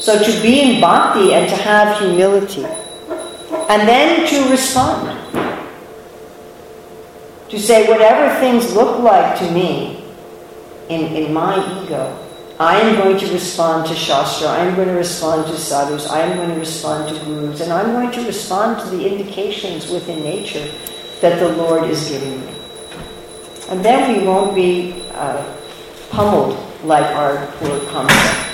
So 0.00 0.22
to 0.22 0.42
be 0.42 0.60
in 0.60 0.80
bhakti 0.80 1.32
and 1.32 1.48
to 1.48 1.56
have 1.56 1.98
humility, 1.98 2.64
and 2.64 3.88
then 3.88 4.26
to 4.28 4.50
respond. 4.50 5.20
To 7.50 7.58
say, 7.60 7.88
whatever 7.88 8.38
things 8.40 8.74
look 8.74 8.98
like 8.98 9.38
to 9.38 9.50
me 9.52 10.04
in, 10.88 11.02
in 11.14 11.32
my 11.32 11.56
ego, 11.82 12.18
I 12.58 12.80
am 12.80 12.96
going 12.96 13.18
to 13.18 13.32
respond 13.32 13.86
to 13.88 13.94
Shastra, 13.94 14.48
I 14.48 14.58
am 14.58 14.74
going 14.74 14.88
to 14.88 14.94
respond 14.94 15.46
to 15.46 15.56
sadhus, 15.56 16.08
I 16.08 16.20
am 16.20 16.36
going 16.36 16.50
to 16.50 16.58
respond 16.58 17.08
to 17.08 17.24
gurus, 17.24 17.60
and 17.60 17.72
I'm 17.72 17.92
going 17.92 18.12
to 18.12 18.26
respond 18.26 18.80
to 18.80 18.96
the 18.96 19.06
indications 19.08 19.90
within 19.90 20.22
nature 20.22 20.68
that 21.20 21.38
the 21.38 21.48
Lord 21.56 21.88
is 21.90 22.08
giving 22.08 22.44
me. 22.44 22.63
And 23.70 23.84
then 23.84 24.18
we 24.18 24.26
won't 24.26 24.54
be 24.54 25.02
uh, 25.14 25.42
pummeled 26.10 26.58
like 26.84 27.04
our 27.16 27.46
poor 27.58 27.78
Kamsa. 27.90 28.53